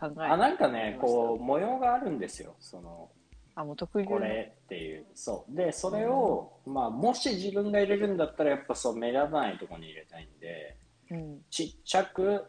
[0.00, 2.54] な考えあ、なんかね、こう、模様があるんですよ。
[2.60, 3.10] その、
[3.58, 5.06] あもう得意これっていう。
[5.16, 5.56] そう。
[5.56, 10.76] で、それを、まあ、もし自分が入れるんだったら、やっぱそう、目立たないところに入れたいんで、
[11.10, 12.44] うんちっちゃく、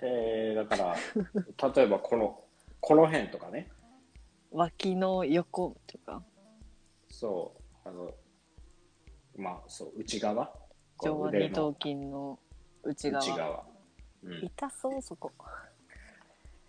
[0.00, 0.96] えー、だから、
[1.74, 2.42] 例えばこの、
[2.80, 3.70] この辺とかね。
[4.52, 6.22] 脇の横とか
[7.10, 7.88] そう。
[7.88, 8.14] あの、
[9.36, 10.46] まあ、そう、内側。
[10.96, 12.38] こ上腕二頭筋の
[12.82, 13.66] 内側内側。
[14.22, 14.44] うん。
[14.46, 15.30] 痛そうそこ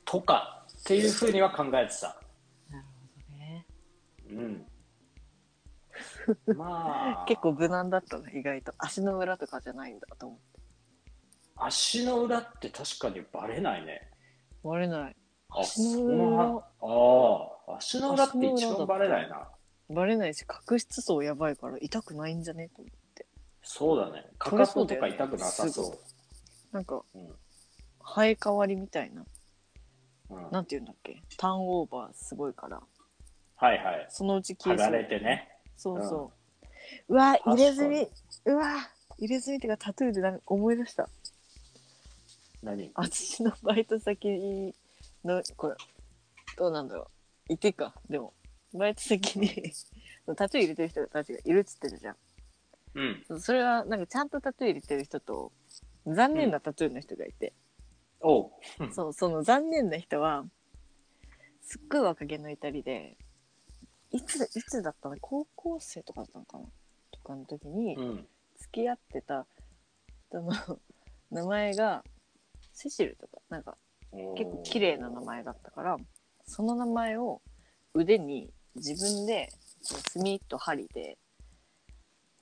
[0.03, 2.19] とかっていうふうには考えてた。
[4.29, 4.65] うん。
[6.57, 10.59] まあ、 結構無難だったね意外と足の裏とかじゃないんだと思って
[11.57, 14.11] 足の裏って確かにバレないね。
[14.61, 15.15] 割れない
[15.49, 16.63] あ足のそ裏の
[17.67, 19.49] ああ、足の裏って一番バレないな。
[19.89, 23.27] バレないし角質層やばいから痛くないんじゃねと思って
[23.61, 24.25] そうだね。
[24.37, 25.97] かかととか痛くなさそ
[26.71, 27.05] なんかう。
[27.13, 27.35] うん。
[28.03, 29.25] 生え変わりみたいな
[30.29, 31.21] うん、なんて言うんだっけ？
[31.37, 32.81] ターンオーバーすごいから
[33.65, 34.05] はいはい。
[34.09, 34.91] そのうち消えそう。
[34.91, 35.49] れてね。
[35.75, 36.31] そうそ
[37.09, 38.05] う、うわ入れ墨。
[38.05, 38.11] 確
[38.45, 38.55] う。
[38.57, 38.65] わ
[39.17, 41.09] 入れ墨っていうかタトゥーでなんか思い出した。
[42.61, 42.91] 何？
[42.93, 44.73] 私のバイト先
[45.23, 45.75] のこれ
[46.57, 47.07] どうなんだろう。
[47.49, 48.33] 言ってかでも。
[48.73, 49.47] バイト先に
[50.35, 52.17] タトゥー入れてる人たちがいるっつってるじゃん。
[53.29, 53.39] うん。
[53.39, 55.51] それはなんかちゃんとタトゥー入れてる人と
[56.05, 57.53] 残念なタトゥーの人がいて、
[58.19, 58.51] おう。
[58.91, 60.45] そうその残念な人は
[61.61, 63.17] すっごい若気の至りで
[64.11, 65.15] いついつだったの？
[65.19, 66.65] 高校生とかだったのかな？
[67.11, 68.27] とかの時にうん。
[68.57, 69.45] 付き合ってた
[70.29, 70.53] 人の
[71.29, 72.05] 名前が
[72.73, 73.77] セシルとかなんか
[74.37, 75.97] 結構綺麗な名前だったから
[76.45, 77.41] その名前を
[77.93, 79.49] 腕に自分で
[79.83, 81.17] 墨と針で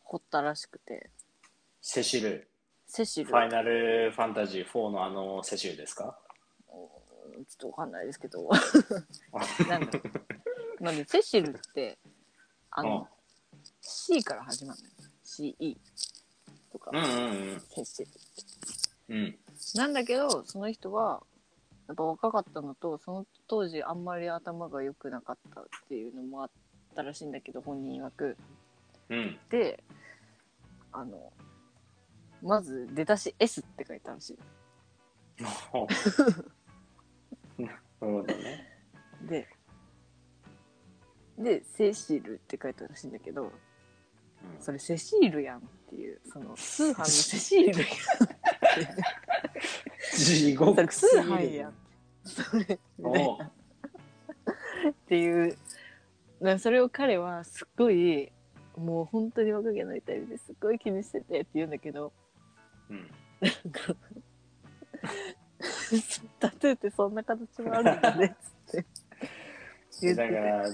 [0.04, 1.10] 彫ったらしくて。
[1.82, 2.47] セシル。
[2.86, 3.30] セシル。
[3.30, 6.19] ファイナルファンタジー4のあのセシルですか？
[6.71, 8.47] うんちょっとわかんないですけど。
[9.68, 9.99] なんだ
[10.84, 11.97] なんでセシルって
[12.69, 13.07] あの、
[13.79, 14.91] C から始まるのよ
[15.23, 15.77] CE
[16.73, 17.07] とか、うんうん
[17.53, 17.61] うん。
[17.61, 18.11] セシル
[19.15, 19.39] うん。
[19.75, 21.23] なんだけどその人は
[21.88, 26.49] やっぱ若かったのとその当時あんまり頭が良くなかったっていうのもあっ
[26.95, 28.36] たらしいんだけど本人曰く
[29.09, 29.39] うん。
[29.49, 29.81] で
[30.91, 31.31] あの
[32.41, 34.38] まず出だし S って書いたらしい
[35.41, 35.47] な
[37.69, 38.67] るほどね。
[39.21, 39.47] で
[41.38, 43.51] でセシルって書いたらしいんだけど
[44.59, 47.88] それセシールやんっていうその通販の セシールやん
[50.15, 50.75] 地獄。
[50.75, 51.73] それ通販やん。
[52.23, 53.39] それおう。
[54.89, 55.57] っていう
[56.39, 58.31] なそれを彼はすっごい
[58.75, 62.11] もう本当に若気の至りですっごい気にしててって言うんだけど
[62.89, 63.09] うん。
[63.39, 63.95] なんか
[66.39, 68.29] タトゥーってそんな形もあるんだねっ
[68.65, 68.84] つっ
[70.01, 70.65] て だから、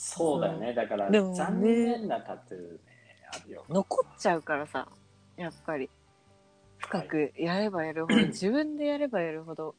[0.00, 0.72] そうだよね。
[0.74, 2.78] だから、でもね残念なタトゥーね、
[3.34, 3.64] あるよ。
[3.68, 4.88] 残っちゃうからさ
[5.36, 5.90] やっぱり。
[6.78, 9.74] 深くやればやるほど、 自分でやればやるほど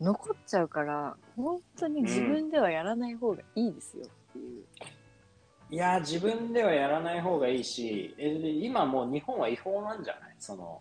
[0.00, 4.04] 残っちゃうから本当に自分ではやらない方がいいですよ。
[4.04, 4.64] っていう、
[5.70, 10.36] いやー、自分ではやらない方がいいし、えで今もう日本は違法なんじゃない？
[10.38, 10.80] その、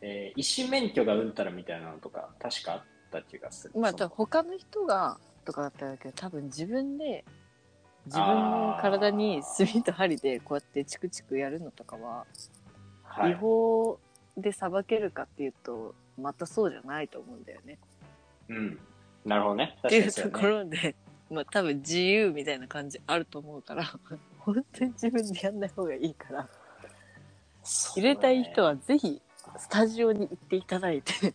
[0.00, 3.74] えー医師免許がうんたらみたいなのとか、確かあった気がする。
[3.78, 4.08] まあその。
[4.08, 7.24] 他の人がとかだったらだけど多分自分で
[8.06, 13.34] 自分の体に墨と針でこうやってチクチクやるのとかはい。
[13.34, 13.98] 法
[14.36, 17.78] で裁けるかっていうとまたそうじゃないと思うんだよね。
[18.48, 18.78] うん。
[19.24, 19.76] なるほどね。
[19.86, 20.46] っていうとこ。
[20.46, 20.94] ろで、
[21.30, 23.84] まあ多分自由みたいな感じあると思うから
[24.38, 26.48] 本当に自分でやんない方がいいから
[27.94, 28.68] 入れたい人は。
[28.68, 29.20] はぜひ
[29.58, 31.34] スタジオに行っていただいて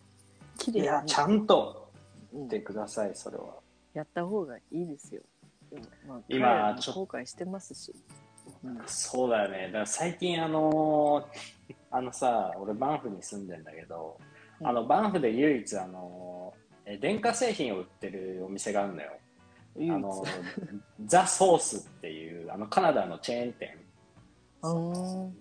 [0.58, 1.88] 綺麗いや、にちゃんと
[2.36, 3.54] ってください、それは。
[3.98, 5.22] やった方がいいですよ。
[5.70, 7.92] でもまあ、今彼らもちょ後悔してますし。
[8.64, 9.66] うんそうだよね。
[9.66, 14.18] だから最近あのー あのさ、俺バンフに住んでんだけど、
[14.60, 19.12] うんあのバンフで唯一あのーえ電化製品を売ってるお店があるのよ。
[19.76, 20.24] 唯一あの
[21.04, 23.78] ザ・ソースっていうあのカナダのチェーン店。
[24.62, 25.36] うーん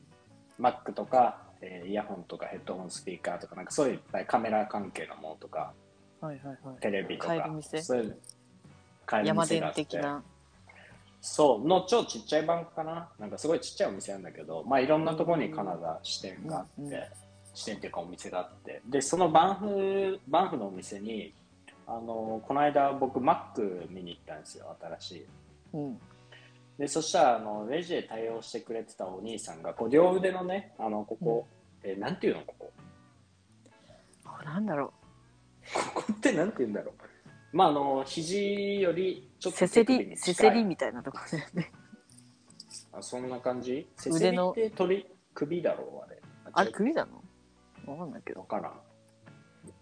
[0.59, 5.73] Mac とか、えーイヤホンとかヘッドホンスピーカーとかなんかそういういっぱいカメラ関係のものとか
[6.19, 6.79] はいはいはい。
[6.81, 8.19] テレビとか買える店そういう
[9.07, 9.81] 買える山店があって。
[9.81, 10.23] 電的な。
[11.19, 13.09] そうの超ちっちゃい版かな。
[13.17, 17.01] なんかすごいちっちゃいお店なんだけどまあいろんなところにカナダ支店があって、うんうん
[17.53, 18.83] 支店っていうかお店があって。
[18.87, 21.33] でそのバンフバンフのお店に
[21.87, 25.25] あのこの間僕 Mac 見に行ったんですよ新しい。
[25.73, 25.99] うん。
[26.77, 31.47] でそしたらあのレジで対応してくれてたお兄さんがこう両腕のねあのここ、
[31.81, 32.71] えーなんていうのここ？
[34.25, 34.93] あなんだろ
[35.73, 36.93] ここってなんて言うんだろう。
[37.53, 39.51] まああの肘よりちょう。
[39.51, 41.71] っとせせり、せせりみたいなとこだよね。
[42.93, 43.87] あそんな感じ？
[43.95, 45.07] せせり腕のって鳥？
[45.33, 46.21] 首だろうあれ。
[46.53, 47.23] あれ首なの？
[47.91, 48.41] わかんないけど。
[48.41, 48.73] わからん。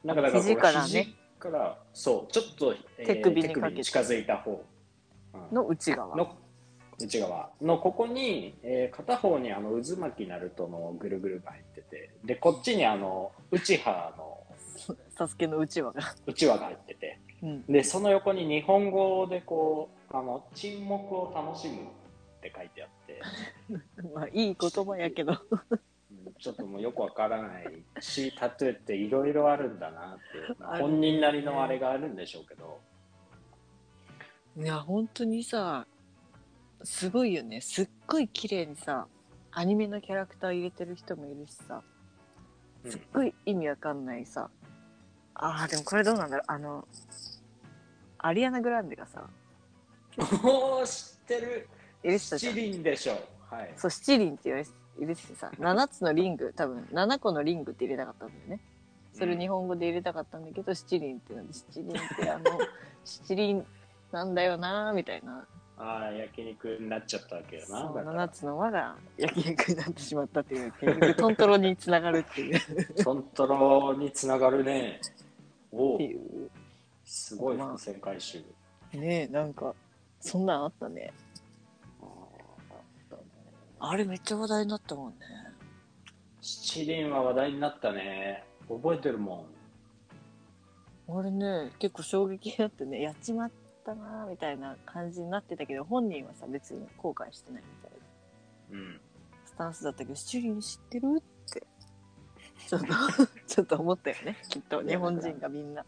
[0.04, 4.64] なんかだから肘からね肘からそうちょっと、えー手首にかけて近づいた方、
[5.34, 6.16] うんの内側。
[6.16, 6.36] の
[6.98, 14.40] 内側のここに、えー片方にあの渦巻きナルトのぐるぐるが入っててでこっちにあの内葉の
[15.18, 16.02] サスケの内輪が。
[16.26, 17.25] 内輪が入っててうん。
[17.68, 21.78] でその横に日本語でこうあの沈黙を楽しむっ
[22.42, 23.22] て書いてあって、
[24.14, 25.34] まあ、いい言葉やけど。
[25.34, 25.80] うん
[26.40, 32.80] ちょっともうよくわからないしタトゥーっていろいろあるんだなって本人なりのあれがあるんでしょうけど
[34.58, 35.86] いや、本当にさ、
[36.82, 37.60] すごいよね。
[37.60, 39.06] すっごい綺麗にさ、
[39.52, 41.84] アニメのキャラクター入れてる人もいるしさ、
[42.86, 44.50] うんすっごい意味わかんないさ。
[45.34, 46.46] ああ、でもこれどうなんだろう。
[46.48, 46.88] あの、
[48.26, 49.24] アリアナ・グランデがさ、
[50.18, 51.68] おー知ってる。
[52.04, 52.72] 入れてたじゃ七ん。
[52.78, 53.14] 輪でしょ。
[53.52, 53.74] はい。
[53.78, 58.60] そう、七輪って言われて入れててさ、7つのリング、多分7個のリングって入れたかったんだよね。
[59.14, 62.44] それ日本語で入れたかったんだけど、七輪ってなんで、七輪ってあの、
[63.06, 63.66] 七輪
[64.12, 65.46] なんだよなーみたいな。
[65.78, 68.28] ああ焼肉になっちゃったわけよなそうだから。
[68.28, 72.58] 7つの輪が焼肉になってしまったっていう結局トントロにつながるっていう。
[72.58, 72.60] っ
[73.04, 75.00] トントロにつながるね。
[75.72, 76.50] おおていう
[77.06, 78.40] すごい伏線回収、
[78.94, 79.76] ねえなんか
[80.20, 81.14] そんなんあったね。
[82.02, 83.22] あーあったね。
[83.80, 85.18] あれめっちゃ話題になったもんね。
[86.42, 88.44] 七輪は話題になったね。
[88.68, 89.46] 覚えてるも
[91.08, 91.16] ん。
[91.20, 93.52] あれね結構衝撃だってねやっちまっ
[93.86, 98.00] たなーみたいな感じになってたけど本人はさ別に後悔してないみたい
[98.72, 98.80] な。
[98.80, 99.02] うん。
[99.46, 101.64] スタンスだったけど七輪知ってるって。
[102.68, 102.88] ちょっと
[103.46, 104.82] ちょっと思ったよねきっと。
[104.82, 105.86] 日本人がみんな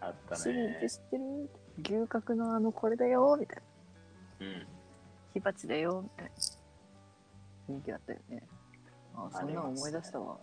[0.00, 1.50] あった七輪ってね知ってる？
[1.78, 3.56] 牛角のあのこれだよみたい
[4.40, 4.46] な。
[4.46, 4.66] うん。
[5.34, 8.42] 火鉢だよみたいな雰囲気だったよね。
[9.14, 10.36] あそんなの思い出したわ、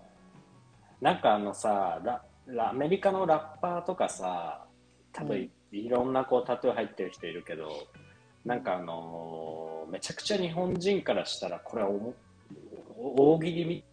[1.00, 4.66] なんかあのさララアメリカのラッパーとかさ
[5.14, 7.70] 多分い,、いろんなこうタトゥー入ってる人いるけど
[8.44, 12.14] なんかあのーめちゃくちゃ日本人からしたらこれはおも
[12.98, 13.84] お大喜利み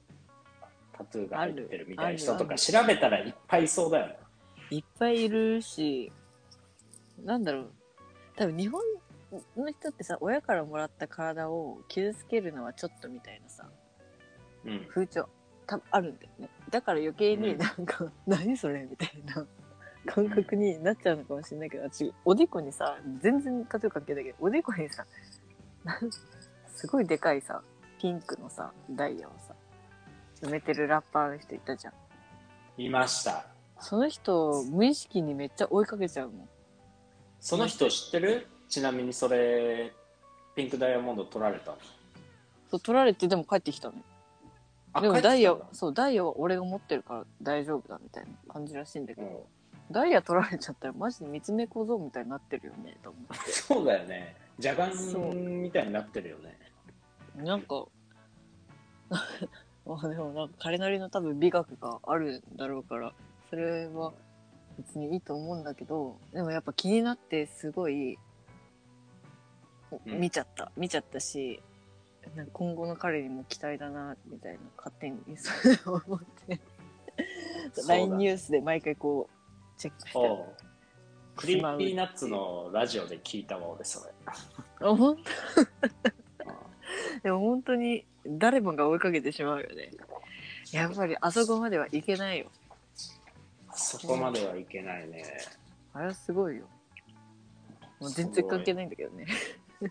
[0.92, 4.18] タトゥーが入ってるみたいな人とかあるある調べたらいっぱいいそうだよね
[4.76, 6.12] いっぱいいるし
[7.24, 7.72] なんだろう。
[8.36, 8.80] 多分日本
[9.56, 13.68] の人ってさ親からもらった体を傷つけるのはちょっとみたいなさ
[14.64, 14.86] うん。
[14.88, 15.28] 風潮
[15.66, 16.48] 多分あるんだよね。
[16.70, 17.58] だから余計にうん。
[17.58, 19.46] なんか、 何それみたいな
[20.06, 25.06] 感覚になっちゃうのかもしれないけど私おでこにさ全然タトゥー関係ないけどおでこにさ
[26.82, 27.62] すごいでかいさ、
[28.00, 29.54] ピンクのさ、ダイヤをさ、
[30.40, 31.94] 埋めてるラッパーの人いたじゃん。
[32.76, 33.51] いました。
[33.82, 36.48] その人、無意識にめっちゃ追いかけちゃうもん。
[37.40, 38.46] その人知ってる？
[38.68, 39.92] ちなみにそれ、
[40.56, 41.78] ピンクダイヤモンド取られたの？
[42.70, 44.02] そう、取られてでも帰ってきたね。
[44.94, 49.36] あでもダイヤそう、ダイヤは俺が持ってるから大丈夫だみたいな感じらしいんだけど、うん
[49.90, 53.52] ダイヤ取られちゃったらマジで三つ目小僧みたいになってるよね、と思って。
[53.52, 54.36] そうだよね。
[54.58, 56.58] ジャガンみたいになってるよね。
[57.36, 57.84] なんか、
[59.84, 63.12] まあでもなんか彼なりの多分美学があるんだろうから、
[63.52, 64.14] それは
[64.78, 70.72] 別にいいと思うんだけど、でもやっぱ気になってすごい、うん見ちゃった。
[70.74, 71.60] 見ちゃったし、
[72.34, 76.58] なんか今後の彼にも期待だな、みたいな勝手にそう思って。
[77.86, 80.18] LINE ニュースで毎回こう、チェックして
[81.36, 84.14] Creepy Nutsのラジオで聞いたわ、俺、それ。
[84.80, 85.18] あ本
[86.38, 87.20] 当？
[87.22, 89.90] でも本当に誰もが追いかけてしまうよね。
[90.72, 92.46] やっぱりあそこまではいけないよ。
[93.74, 95.24] そこまではいけないね。
[95.92, 96.66] あれはすごいよ。
[98.00, 99.26] もう全然関係ないんだけどね。
[99.80, 99.90] うん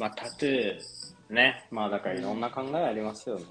[0.00, 1.66] まあ、タトゥー、ね。
[1.70, 3.44] まあ、だからいろんな考えありますよね。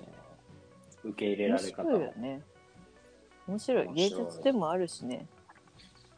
[1.04, 2.14] 受け入れら面れ方も白いよ。
[2.18, 2.42] ね。
[3.48, 3.94] 面白い。
[3.94, 5.28] 芸術でもあるしね。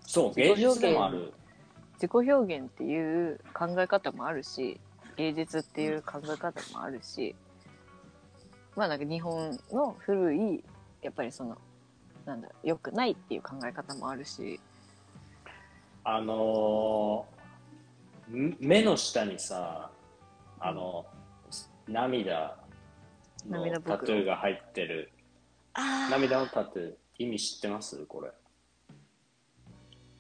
[0.01, 1.34] そう、芸術でもある。
[1.95, 4.80] 自己表現っていう考え方もあるし、
[5.17, 7.36] 芸術っていう考え方もあるし、
[8.75, 10.63] まあなんか日本の古い、
[11.01, 11.57] やっぱりその、
[12.30, 14.59] なんだろう、良くないっていう考え方もあるし、
[16.03, 19.89] あのーん目の下にさ、
[20.59, 21.05] あの、
[21.88, 22.55] 涙
[23.47, 25.11] のタトゥーが入ってる。
[25.73, 28.05] あ涙のタトゥー、意味知ってます？
[28.05, 28.32] これ。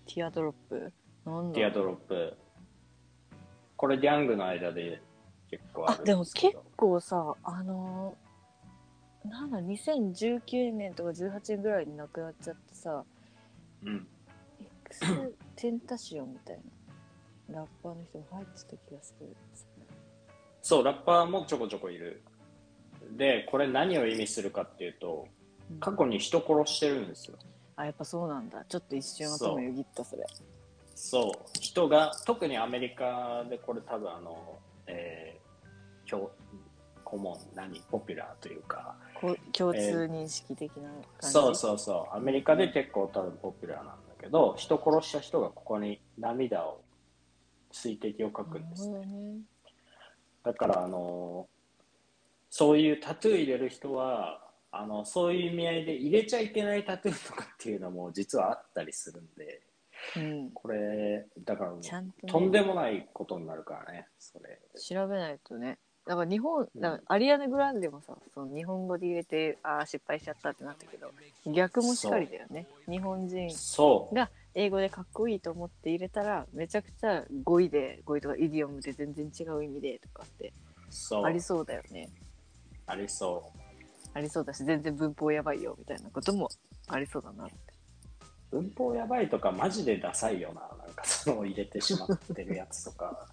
[0.07, 0.91] ティアドロップ？
[1.25, 2.35] なんだティアドロップ。
[3.77, 4.99] これ、ギャングの間で
[5.51, 6.63] 結構ああるんでも結すけど。
[6.75, 8.28] 構さあのー
[9.25, 13.03] なんだ2019年とか18年ぐらいに亡くなっちゃってさ
[13.83, 14.07] うん。
[15.55, 16.57] テンタシオンみたい
[17.49, 17.59] な。
[17.59, 19.35] ラッパーの人が入ってた気がする。
[20.61, 22.21] そう、ラッパーもちょこちょこいる。
[23.17, 25.27] で、これ何を意味するかっていうと、
[25.71, 25.79] うん。
[25.79, 27.37] 過去に人殺してるんですよ。
[27.75, 28.65] あやっぱそうなんだ。
[28.67, 30.25] ちょっと一瞬頭よぎったそれ。
[30.95, 36.29] そう、人が、特にアメリカでこれ多分あの、えー、共
[37.03, 38.95] コモン、何、ポピュラーというか、
[39.51, 46.81] 共通認識的な感じ、そうそうそう、アメリカで結構多分ポピュラーなんだけど、人殺した人がここに涙を、
[47.71, 48.99] 水滴を描くんですね。
[49.05, 49.39] ね。
[50.43, 51.47] だから、あの
[52.49, 59.61] そういうタトゥー入れる人は、あの、そういう意味合いで入れちゃいけないタトゥーとかっていうのも実はあったりするんで、
[60.15, 60.51] うん。
[60.51, 64.59] これ、だから、と、ね、とんでもないことになるからね、それ。
[64.79, 65.77] 調べないとね
[66.09, 71.11] だから日本だからアリアナ・グランデもさその日本語で入れてああ失敗しちゃったってなったけど
[71.53, 74.15] 逆もしっかりだよね日本人そう。
[74.15, 80.51] が英語でかっこいいと思って入れたらめちゃくちゃ語彙で語彙とかイディオムで全然違う意味でとかって
[80.89, 81.25] そう。
[81.25, 82.09] ありそうだよね
[82.87, 83.51] ありそ
[84.15, 86.49] ありそうだし全然文法やばいよみたいなことも
[86.87, 87.53] ありそうだなって
[88.51, 88.59] う。
[88.61, 90.61] 文法やばいとかマジでダサいよな。
[90.83, 93.27] なんかその入れてしまってるやつとか。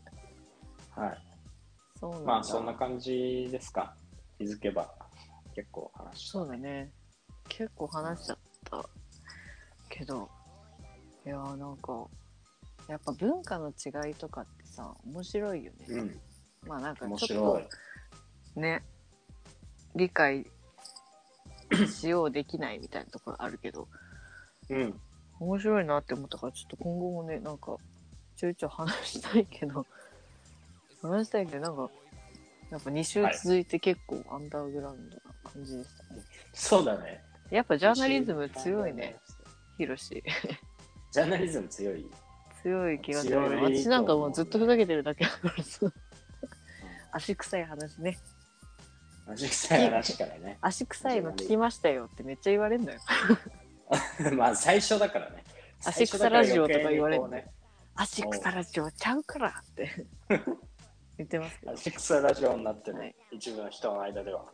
[0.96, 1.29] はい。
[2.00, 3.94] そうまあそんな感じですか。
[4.38, 4.90] 気づけば
[5.54, 6.38] 結構話した。
[6.38, 6.90] そうだね
[7.48, 8.38] 結構話しちゃっ
[8.70, 8.88] た
[9.88, 10.28] けど
[11.26, 12.06] いやーなんか
[12.88, 16.20] やっぱ文化の違いとかってさ面白いよね、うん。
[16.66, 17.62] まあなんか面ちょっ
[18.54, 18.60] と。
[18.60, 18.82] ね
[19.94, 20.46] 理解
[21.86, 23.88] しようできないみたいなところあるけど
[24.70, 25.00] うん。
[25.38, 27.76] 面白いなって思ったからちょっと今後もねなんか
[28.36, 29.84] ちょいちょい話したいけど
[31.02, 31.90] 話したいけどなんか
[32.70, 35.22] やっぱ2週続いて結構アンダーグラウンドな
[35.52, 36.20] 感じでしたね、
[36.52, 37.22] そうだね。
[37.50, 39.16] やっぱジャーナリズム強いね。
[39.76, 40.22] ヒロシ
[41.10, 42.06] ジャーナリズム強い。
[42.62, 45.86] 強い気がする私なんかもうずっとふざけてるだけだからさ
[47.12, 48.18] 足臭い話ね
[49.26, 50.58] マジ臭い話からね。
[50.60, 53.00] 足臭いの聞きましたよってめっちゃ言われるんだよ
[54.36, 55.42] まあ最初だからね。
[55.84, 57.46] 足草ラジオとか言われるね。
[57.94, 60.06] 足臭ラジオちゃうからって
[61.20, 61.72] 言ってますけど。
[61.72, 63.14] 足草ラジオになってる、はい。
[63.30, 64.44] 一部の人の間では。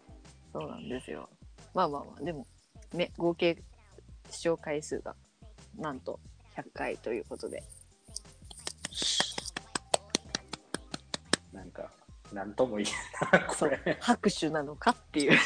[0.53, 1.29] そうなんですよ。
[1.75, 2.25] まあまあまあ。
[2.25, 2.47] でも
[2.93, 3.57] ね合計
[4.31, 5.15] 視聴回数が
[5.77, 6.19] なんと
[6.57, 7.63] 100回ということで。
[11.53, 11.91] なんか、
[12.33, 12.87] なんとも言
[13.33, 13.47] えない。
[13.47, 13.99] これ。
[14.01, 15.39] 拍手なのかっていう。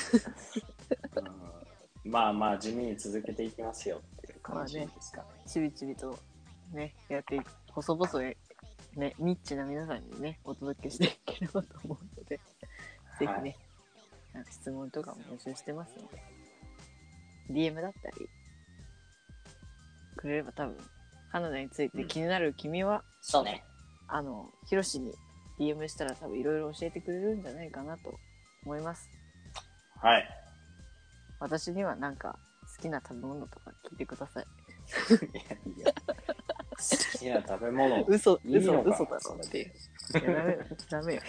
[2.04, 2.10] うん。
[2.10, 5.24] まあまあ地味に続けていきますよっていう感じですかね。
[5.46, 6.18] ちびちびと
[6.72, 8.32] ねやってい細々や
[8.96, 12.40] ね、ニッチな皆さんにね、お届けしていければと思うので、ぜ
[13.20, 13.56] ひね、はい
[14.48, 16.22] 質問とかも募集してますので、
[17.70, 18.28] DM だったり、
[20.16, 20.76] くれれば多分、
[21.32, 23.64] カナダについて気になる君は、そうね。
[24.06, 25.12] あの、ヒロシに
[25.58, 28.18] DM したら多分いろいろ教えてくれるんじゃないかなと
[28.64, 29.08] 思います。
[30.00, 30.28] はい。
[31.38, 32.38] 私にはなんか
[32.76, 34.46] 好きな食べ物とか聞いてください。
[35.26, 35.94] いやいや
[36.48, 36.49] 好
[37.18, 38.04] きな食べ物。
[38.04, 39.72] 嘘、嘘、嘘だろっていう。
[40.12, 40.58] ダメよ、
[40.90, 41.20] ダメよ。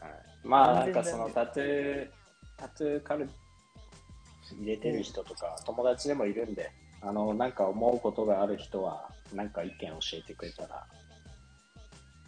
[0.00, 2.08] はいまあなんかそのタトゥー、
[2.56, 3.28] タトゥーカル
[4.58, 6.70] 入れてる人とか友達でもいるんで、
[7.02, 10.86] あの、なんか思うことがある人は、なんか意見教えてくれたら、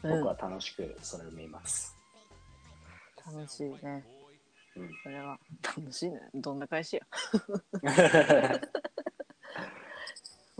[0.02, 1.96] 僕は楽しくそれを見ます。
[3.26, 4.04] 楽しいね。
[4.76, 4.90] うん。
[5.02, 6.20] それは楽しいね。
[6.34, 7.02] どんな返しや。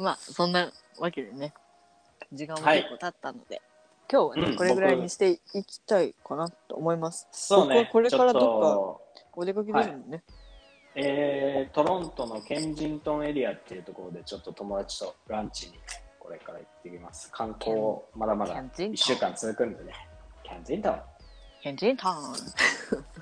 [0.03, 1.55] まあ、そんなわけでね、
[2.33, 3.63] 時間も結構経ったので、
[4.11, 7.29] 今日はね、うんこれぐらいにしていきたいかなと思います。
[7.33, 7.87] そうね。
[7.87, 9.01] ここれからちょっど
[9.35, 10.23] お出かけですもんね。
[10.95, 15.75] えートロントのケンジントンエリアっていうところでちょっと友達とランチに
[16.19, 17.31] これから行ってきます。
[17.31, 17.77] 観光
[18.15, 19.95] まだまだケンジントン1週間続くんでね。
[20.43, 21.03] ケンジントン。
[21.63, 22.15] ケンジントン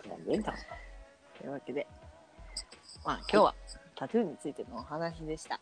[0.02, 0.54] ケンジントン。
[1.38, 1.86] というわけで、
[3.04, 3.54] まあ今日は
[3.94, 5.60] タトゥーについてのお話でした。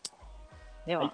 [0.89, 1.11] では、はい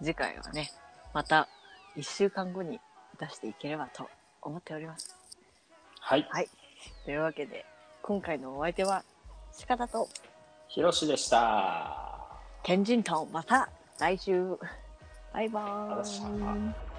[0.00, 0.70] 次回はね、
[1.12, 1.48] また
[1.96, 2.78] 1週間後に
[3.18, 4.08] 出していければと
[4.40, 5.16] 思っております。
[5.98, 6.26] はい。
[6.30, 6.48] はい。
[7.04, 7.66] というわけで、
[8.00, 9.02] 今回のお相手は、
[9.66, 10.08] 鹿田と
[10.68, 12.26] ひろしでした。
[12.62, 14.56] ケンジントン、また来週
[15.32, 16.91] バイバーイ